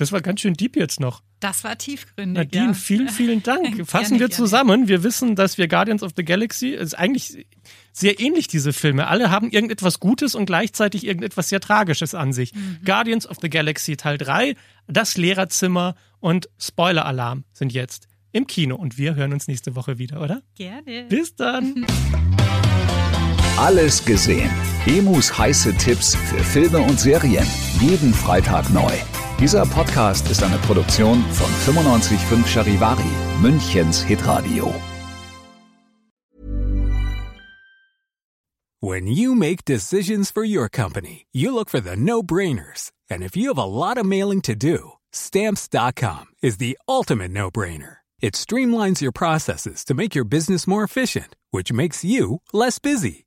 das 0.00 0.12
war 0.12 0.22
ganz 0.22 0.40
schön 0.40 0.54
deep 0.54 0.76
jetzt 0.76 0.98
noch. 0.98 1.22
Das 1.40 1.64
war 1.64 1.76
tiefgründig. 1.76 2.52
Nadine, 2.52 2.68
ja. 2.68 2.74
vielen, 2.74 3.08
vielen 3.08 3.42
Dank. 3.42 3.86
Fassen 3.86 4.16
gerne, 4.16 4.20
wir 4.20 4.30
zusammen. 4.30 4.88
Wir 4.88 5.02
wissen, 5.02 5.36
dass 5.36 5.58
wir 5.58 5.68
Guardians 5.68 6.02
of 6.02 6.12
the 6.16 6.24
Galaxy, 6.24 6.74
es 6.74 6.88
ist 6.88 6.94
eigentlich 6.94 7.46
sehr 7.92 8.18
ähnlich, 8.18 8.46
diese 8.46 8.72
Filme. 8.72 9.08
Alle 9.08 9.30
haben 9.30 9.50
irgendetwas 9.50 10.00
Gutes 10.00 10.34
und 10.34 10.46
gleichzeitig 10.46 11.06
irgendetwas 11.06 11.48
sehr 11.50 11.60
Tragisches 11.60 12.14
an 12.14 12.32
sich. 12.32 12.54
Mhm. 12.54 12.78
Guardians 12.84 13.26
of 13.26 13.38
the 13.42 13.50
Galaxy 13.50 13.96
Teil 13.96 14.16
3, 14.16 14.54
das 14.86 15.18
Lehrerzimmer 15.18 15.96
und 16.18 16.48
Spoiler-Alarm 16.58 17.44
sind 17.52 17.72
jetzt 17.72 18.08
im 18.32 18.46
Kino. 18.46 18.76
Und 18.76 18.96
wir 18.96 19.16
hören 19.16 19.34
uns 19.34 19.48
nächste 19.48 19.76
Woche 19.76 19.98
wieder, 19.98 20.22
oder? 20.22 20.42
Gerne. 20.54 21.06
Bis 21.08 21.36
dann. 21.36 21.86
Alles 23.60 24.02
gesehen. 24.02 24.50
Emus 24.86 25.36
heiße 25.36 25.74
Tipps 25.74 26.14
für 26.14 26.42
Filme 26.42 26.78
und 26.78 26.98
Serien. 26.98 27.46
Jeden 27.78 28.14
Freitag 28.14 28.70
neu. 28.70 28.90
Dieser 29.38 29.66
Podcast 29.66 30.30
ist 30.30 30.42
eine 30.42 30.56
Produktion 30.60 31.22
von 31.34 31.74
955 31.74 32.50
Charivari, 32.50 33.12
Münchens 33.42 34.02
Hitradio. 34.02 34.72
When 38.80 39.06
you 39.06 39.34
make 39.34 39.66
decisions 39.66 40.30
for 40.30 40.42
your 40.42 40.70
company, 40.70 41.26
you 41.30 41.52
look 41.54 41.68
for 41.68 41.82
the 41.82 41.96
no-brainers. 41.96 42.92
And 43.10 43.22
if 43.22 43.36
you 43.36 43.48
have 43.48 43.58
a 43.58 43.66
lot 43.66 43.98
of 43.98 44.06
mailing 44.06 44.40
to 44.42 44.54
do, 44.54 44.92
stamps.com 45.12 46.28
is 46.40 46.56
the 46.56 46.78
ultimate 46.88 47.30
no-brainer. 47.30 47.98
It 48.22 48.32
streamlines 48.36 49.02
your 49.02 49.12
processes 49.12 49.84
to 49.84 49.92
make 49.92 50.14
your 50.14 50.24
business 50.24 50.66
more 50.66 50.82
efficient, 50.82 51.36
which 51.50 51.74
makes 51.74 52.02
you 52.02 52.40
less 52.54 52.78
busy. 52.78 53.26